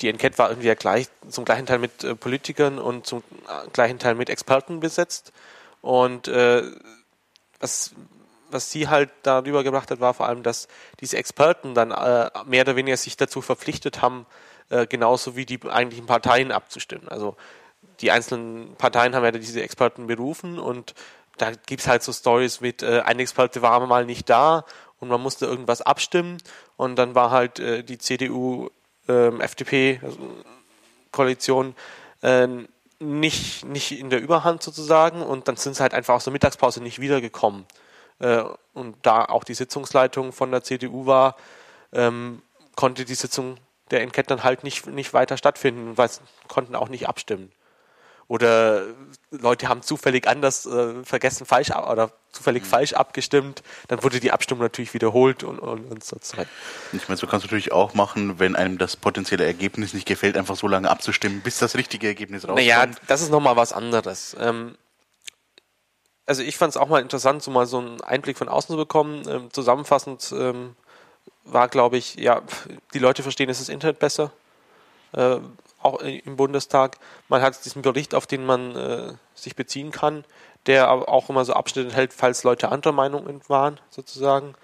[0.00, 3.68] die Enquete war irgendwie ja gleich, zum gleichen Teil mit äh, Politikern und zum äh,
[3.72, 5.32] gleichen Teil mit Experten besetzt.
[5.80, 6.62] Und äh,
[7.60, 7.92] was,
[8.50, 10.68] was sie halt darüber gebracht hat, war vor allem, dass
[11.00, 14.26] diese Experten dann äh, mehr oder weniger sich dazu verpflichtet haben,
[14.70, 17.08] äh, genauso wie die eigentlichen Parteien abzustimmen.
[17.08, 17.36] Also
[18.00, 20.94] die einzelnen Parteien haben ja diese Experten berufen und
[21.36, 24.64] da gibt es halt so Stories mit, äh, ein Experte war mal nicht da
[25.00, 26.38] und man musste irgendwas abstimmen
[26.76, 28.70] und dann war halt äh, die CDU
[29.08, 31.74] ähm, FDP-Koalition
[32.22, 32.48] äh,
[33.00, 36.82] nicht, nicht in der Überhand sozusagen und dann sind sie halt einfach aus der Mittagspause
[36.82, 37.64] nicht wiedergekommen.
[38.18, 38.44] Äh,
[38.74, 41.36] und da auch die Sitzungsleitung von der CDU war,
[41.92, 42.42] ähm,
[42.76, 43.56] konnte die Sitzung
[43.90, 47.50] der Enquete dann halt nicht, nicht weiter stattfinden, weil sie konnten auch nicht abstimmen
[48.28, 48.82] oder
[49.30, 52.66] Leute haben zufällig anders äh, vergessen falsch oder zufällig mhm.
[52.66, 56.48] falsch abgestimmt, dann wurde die Abstimmung natürlich wiederholt und, und, und so weiter.
[56.92, 60.36] Ich meine, so kannst du natürlich auch machen, wenn einem das potenzielle Ergebnis nicht gefällt,
[60.36, 62.58] einfach so lange abzustimmen, bis das richtige Ergebnis rauskommt.
[62.58, 64.36] Naja, das ist nochmal was anderes.
[64.38, 64.76] Ähm,
[66.28, 68.76] also ich fand es auch mal interessant, so mal so einen Einblick von außen zu
[68.76, 69.26] bekommen.
[69.26, 70.76] Ähm, zusammenfassend ähm,
[71.44, 72.42] war, glaube ich, ja,
[72.92, 74.30] die Leute verstehen es das Internet besser.
[75.12, 75.38] Äh,
[75.80, 76.98] auch im Bundestag.
[77.28, 80.24] Man hat diesen Bericht, auf den man äh, sich beziehen kann,
[80.66, 84.54] der aber auch immer so Abschnitte enthält, falls Leute anderer Meinung waren, sozusagen.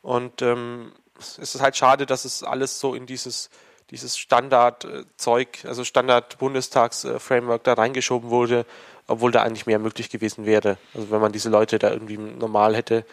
[0.00, 3.50] Und ähm, es ist halt schade, dass es alles so in dieses,
[3.90, 8.64] dieses Standardzeug, also Standard-Bundestags-Framework da reingeschoben wurde,
[9.06, 10.76] obwohl da eigentlich mehr möglich gewesen wäre.
[10.94, 13.04] Also wenn man diese Leute da irgendwie normal hätte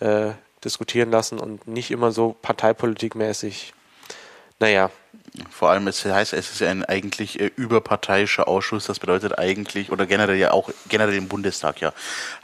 [0.00, 0.30] äh,
[0.64, 3.72] diskutieren lassen und nicht immer so parteipolitikmäßig.
[4.58, 4.90] Naja,
[5.50, 8.86] vor allem, es heißt, es ist ja ein eigentlich äh, überparteiischer Ausschuss.
[8.86, 11.92] Das bedeutet eigentlich, oder generell ja auch, generell im Bundestag ja,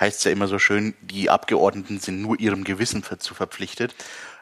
[0.01, 3.94] heißt es ja immer so schön, die Abgeordneten sind nur ihrem Gewissen zu verpflichtet.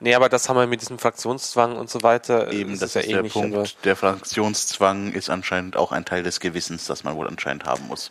[0.04, 2.52] Nee, aber das haben wir mit diesem Fraktionszwang und so weiter.
[2.52, 3.86] Eben, das, das ist, ja der Punkt.
[3.86, 8.10] Der Fraktionszwang ist anscheinend auch ein Teil des Gewissens, das man wohl anscheinend haben muss.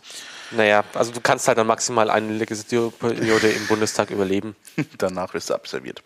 [0.50, 4.56] Naja, also du kannst halt dann maximal eine Legislaturperiode im Bundestag überleben.
[4.98, 6.02] Danach wirst du abserviert.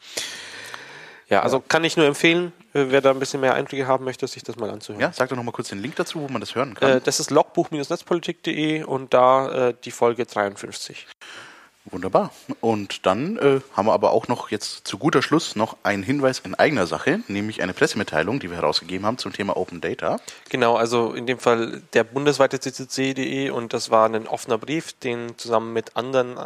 [1.31, 4.27] Ja, also kann ich nur empfehlen, äh, wer da ein bisschen mehr Einblicke haben möchte,
[4.27, 5.01] sich das mal anzuhören.
[5.01, 6.99] Ja, sag doch nochmal kurz den Link dazu, wo man das hören kann.
[6.99, 11.07] Äh, das ist logbuch-netzpolitik.de und da äh, die Folge 53.
[11.91, 12.33] Wunderbar.
[12.61, 16.41] Und dann äh, haben wir aber auch noch jetzt zu guter Schluss noch einen Hinweis
[16.41, 20.19] in eigener Sache, nämlich eine Pressemitteilung, die wir herausgegeben haben zum Thema Open Data.
[20.51, 25.39] Genau, also in dem Fall der bundesweite CCC.de und das war ein offener Brief, den
[25.39, 26.39] zusammen mit anderen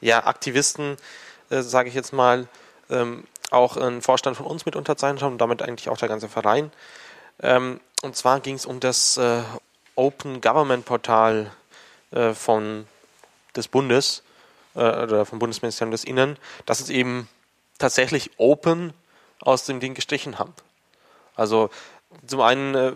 [0.00, 0.96] ja, Aktivisten,
[1.50, 2.46] äh, sage ich jetzt mal,
[2.90, 6.28] ähm, auch ein Vorstand von uns mit unterzeichnet haben und damit eigentlich auch der ganze
[6.28, 6.70] Verein.
[7.42, 9.42] Ähm, und zwar ging es um das äh,
[9.94, 11.50] Open Government Portal
[12.10, 12.86] äh, von,
[13.56, 14.23] des Bundes
[14.74, 17.28] äh, oder vom Bundesministerium des Innern, das es eben
[17.78, 18.92] tatsächlich Open
[19.40, 20.54] aus dem Ding gestrichen haben.
[21.34, 21.70] Also
[22.26, 22.92] zum einen, äh,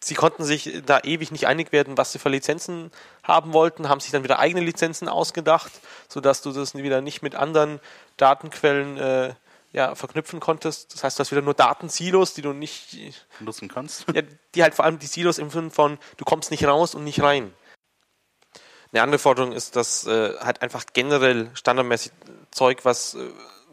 [0.00, 2.90] sie konnten sich da ewig nicht einig werden, was sie für Lizenzen
[3.22, 5.72] haben wollten, haben sich dann wieder eigene Lizenzen ausgedacht,
[6.08, 7.80] sodass du das wieder nicht mit anderen
[8.16, 9.34] Datenquellen äh,
[9.72, 10.94] ja, verknüpfen konntest.
[10.94, 14.06] Das heißt, du hast wieder nur Datensilos, die du nicht nutzen kannst.
[14.14, 14.22] Ja,
[14.54, 17.22] die halt vor allem die Silos im Sinne von, du kommst nicht raus und nicht
[17.22, 17.52] rein.
[18.96, 22.12] Eine andere Forderung ist, dass äh, halt einfach generell standardmäßig
[22.50, 23.18] Zeug, was äh,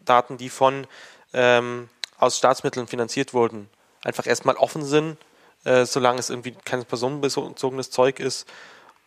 [0.04, 0.86] Daten, die von
[1.32, 3.70] ähm, aus Staatsmitteln finanziert wurden,
[4.04, 5.16] einfach erstmal offen sind,
[5.64, 8.50] äh, solange es irgendwie kein personenbezogenes Zeug ist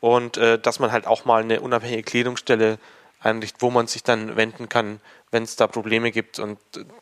[0.01, 2.79] und äh, dass man halt auch mal eine unabhängige Klärungsstelle
[3.21, 5.01] einrichtet, wo man sich dann wenden kann,
[5.31, 6.59] wenn es da Probleme gibt und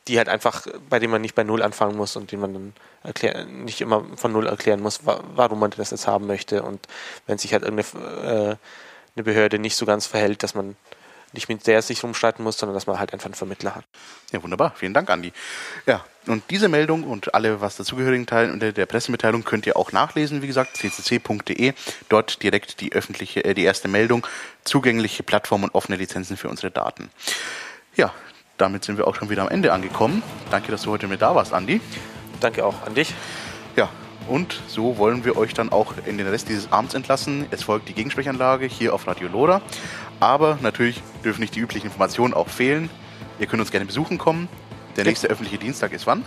[0.09, 2.73] die halt einfach, bei denen man nicht bei Null anfangen muss und die man dann
[3.05, 6.89] erklär, nicht immer von Null erklären muss, wa warum man das jetzt haben möchte und
[7.29, 8.57] wenn sich halt irgendeine äh,
[9.17, 10.77] eine Behörde nicht so ganz verhält, dass man
[11.35, 13.85] nicht mit der sich rumstreiten muss, sondern dass man halt einfach einen Vermittler hat.
[14.33, 14.73] Ja, wunderbar.
[14.77, 15.33] Vielen Dank, Andi.
[15.85, 19.93] Ja, und diese Meldung und alle was dazugehörigen Teilen unter der Pressemitteilung könnt ihr auch
[19.93, 21.75] nachlesen, wie gesagt, ccc.de.
[22.09, 24.27] Dort direkt die öffentliche, äh, die erste Meldung,
[24.63, 27.11] zugängliche Plattform und offene Lizenzen für unsere Daten.
[27.97, 28.13] Ja,
[28.57, 30.23] damit sind wir auch schon wieder am Ende angekommen.
[30.51, 31.81] Danke, dass du heute mit da warst, Andi.
[32.41, 33.13] Danke auch an dich.
[33.77, 33.89] Ja,
[34.29, 37.47] und so wollen wir euch dann auch in den Rest dieses Abends entlassen.
[37.51, 39.61] Es folgt die Gegensprechanlage hier auf Radio Loda.
[40.21, 42.91] Aber natürlich dürfen nicht die üblichen Informationen auch fehlen.
[43.39, 44.49] Ihr könnt uns gerne besuchen kommen.
[44.97, 46.25] Der nächste öffentliche Dienstag ist wann?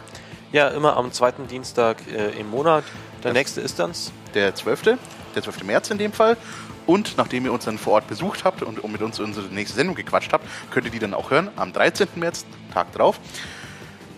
[0.52, 2.84] Ja, immer am zweiten Dienstag äh, im Monat.
[3.24, 3.92] Der das nächste ist dann
[4.34, 4.98] der 12.
[5.36, 5.64] Der 12.
[5.64, 6.38] März in dem Fall.
[6.86, 9.96] Und nachdem ihr uns dann vor Ort besucht habt und mit uns unsere nächste Sendung
[9.96, 12.08] gequatscht habt, könnt ihr die dann auch hören am 13.
[12.16, 13.20] März, Tag drauf.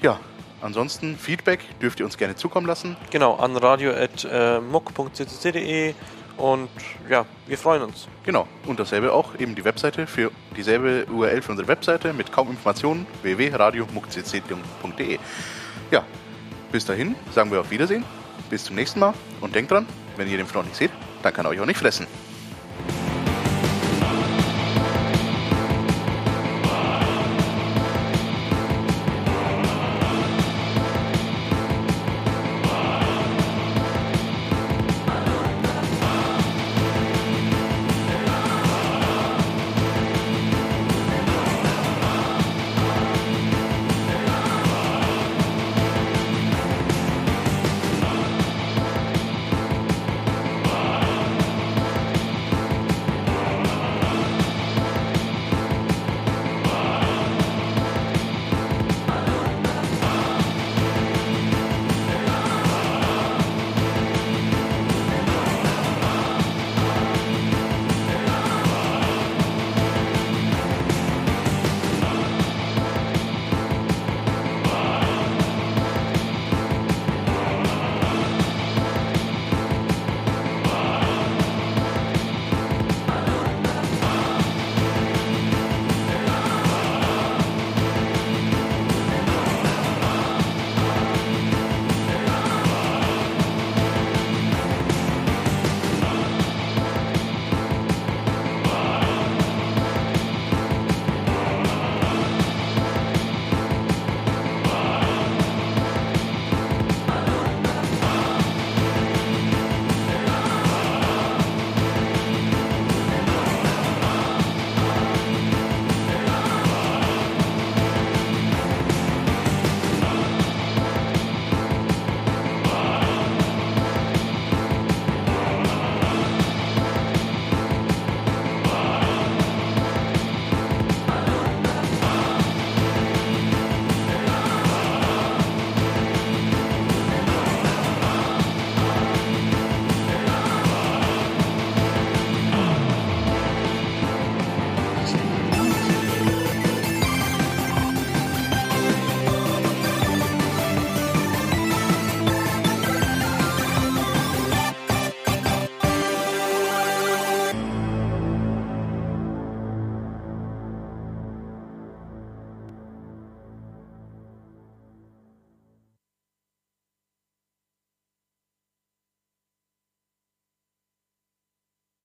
[0.02, 0.20] Ja,
[0.62, 2.98] Ansonsten Feedback dürft ihr uns gerne zukommen lassen.
[3.12, 5.94] Genau, an radio.muck.ccc.de
[6.38, 6.70] und
[7.10, 8.08] ja, wir freuen uns.
[8.24, 12.50] Genau, und dasselbe auch, eben die Webseite für dieselbe URL für unsere Webseite mit kaum
[12.50, 15.20] Informationen www.radiomuckcc.de.
[15.92, 16.06] Ja,
[16.72, 18.06] bis dahin sagen wir auf Wiedersehen,
[18.50, 19.86] bis zum nächsten Mal und denkt dran,
[20.16, 20.92] wenn ihr den Frau nicht seht,
[21.24, 22.08] dann kann er euch auch nicht fressen.